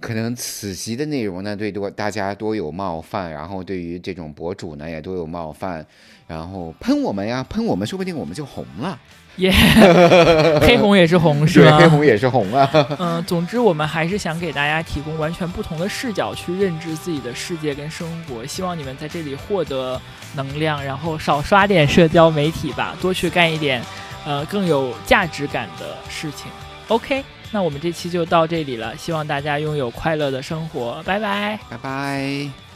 [0.00, 5.84] 可能此集的内容呢对多大家多有冒犯，然后对于这种博主呢也多有冒犯，
[6.26, 8.98] 然后喷我们呀，喷我们，说不定我们就红了。
[9.36, 9.50] 耶，
[10.60, 11.78] 黑红也是红，是吧？
[11.78, 12.68] 黑红也是红啊。
[12.98, 19.98] 嗯，总之我们还是想给大家提供完全不同的视角去认知自己的世界跟生活，希望你们在这里获得
[20.34, 23.80] 能量，然后少刷点社交媒体吧，多去干一点
[24.24, 26.50] 呃更有价值感的事情。
[26.88, 32.69] OK，那我们这期就到这里了，希望大家拥有快乐的生活，拜拜，拜拜。